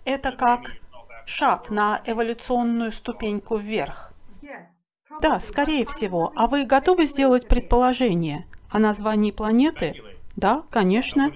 Это 0.04 0.32
как 0.32 0.81
шаг 1.32 1.70
на 1.70 2.02
эволюционную 2.06 2.92
ступеньку 2.92 3.56
вверх. 3.56 4.14
Да, 5.22 5.40
скорее 5.40 5.86
всего. 5.86 6.34
А 6.36 6.48
вы 6.48 6.66
готовы 6.66 7.06
сделать 7.06 7.48
предположение 7.48 8.46
о 8.70 8.80
названии 8.80 9.32
планеты? 9.32 10.02
Да, 10.36 10.64
конечно. 10.70 11.32